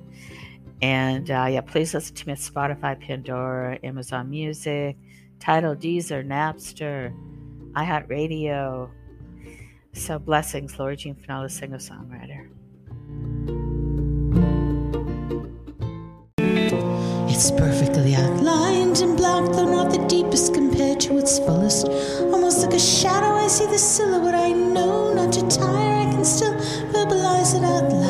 And 0.82 1.32
uh, 1.32 1.48
yeah, 1.50 1.62
please 1.62 1.94
listen 1.94 2.16
to 2.16 2.28
me 2.28 2.34
Spotify, 2.34 3.00
Pandora, 3.00 3.80
Amazon 3.84 4.30
Music, 4.30 4.98
Tidal, 5.40 5.76
Deezer, 5.76 6.26
Napster, 6.26 7.14
iHeartRadio. 7.74 8.90
So 9.94 10.20
blessings, 10.20 10.78
Lori 10.78 10.98
Jean 10.98 11.16
Finola, 11.16 11.50
singer 11.50 11.78
songwriter. 11.78 12.50
It's 17.30 17.52
perfectly 17.52 18.16
outlined 18.16 19.00
and 19.00 19.18
black, 19.18 19.44
though 19.52 19.66
not 19.66 19.92
the 19.92 20.06
deepest 20.08 20.54
compared 20.54 21.00
to 21.02 21.18
its 21.18 21.38
fullest. 21.40 21.88
Almost 21.88 22.66
like 22.66 22.74
a 22.74 22.80
shadow, 22.80 23.36
I 23.36 23.48
see 23.48 23.66
the 23.66 23.78
silhouette. 23.78 24.36
I 24.36 24.52
know 24.52 25.14
not 25.14 25.34
to 25.34 25.48
tire, 25.48 26.08
I 26.08 26.12
can 26.12 26.24
still 26.24 26.54
verbalize 26.94 27.56
it 27.58 27.64
out 27.64 27.92
loud. 27.92 28.05